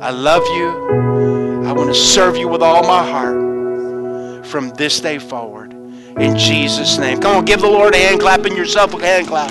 I 0.00 0.10
love 0.10 0.42
you. 0.56 1.66
I 1.66 1.72
want 1.72 1.88
to 1.88 1.94
serve 1.94 2.36
you 2.36 2.48
with 2.48 2.62
all 2.62 2.82
my 2.82 3.04
heart 3.04 4.46
from 4.46 4.70
this 4.70 5.00
day 5.00 5.18
forward. 5.18 5.72
In 5.72 6.36
Jesus' 6.36 6.98
name. 6.98 7.20
Come 7.20 7.36
on, 7.36 7.44
give 7.44 7.60
the 7.60 7.68
Lord 7.68 7.94
a 7.94 7.98
hand 7.98 8.20
clap 8.20 8.44
and 8.44 8.56
yourself 8.56 8.94
a 8.94 8.98
hand 8.98 9.26
clap. 9.26 9.50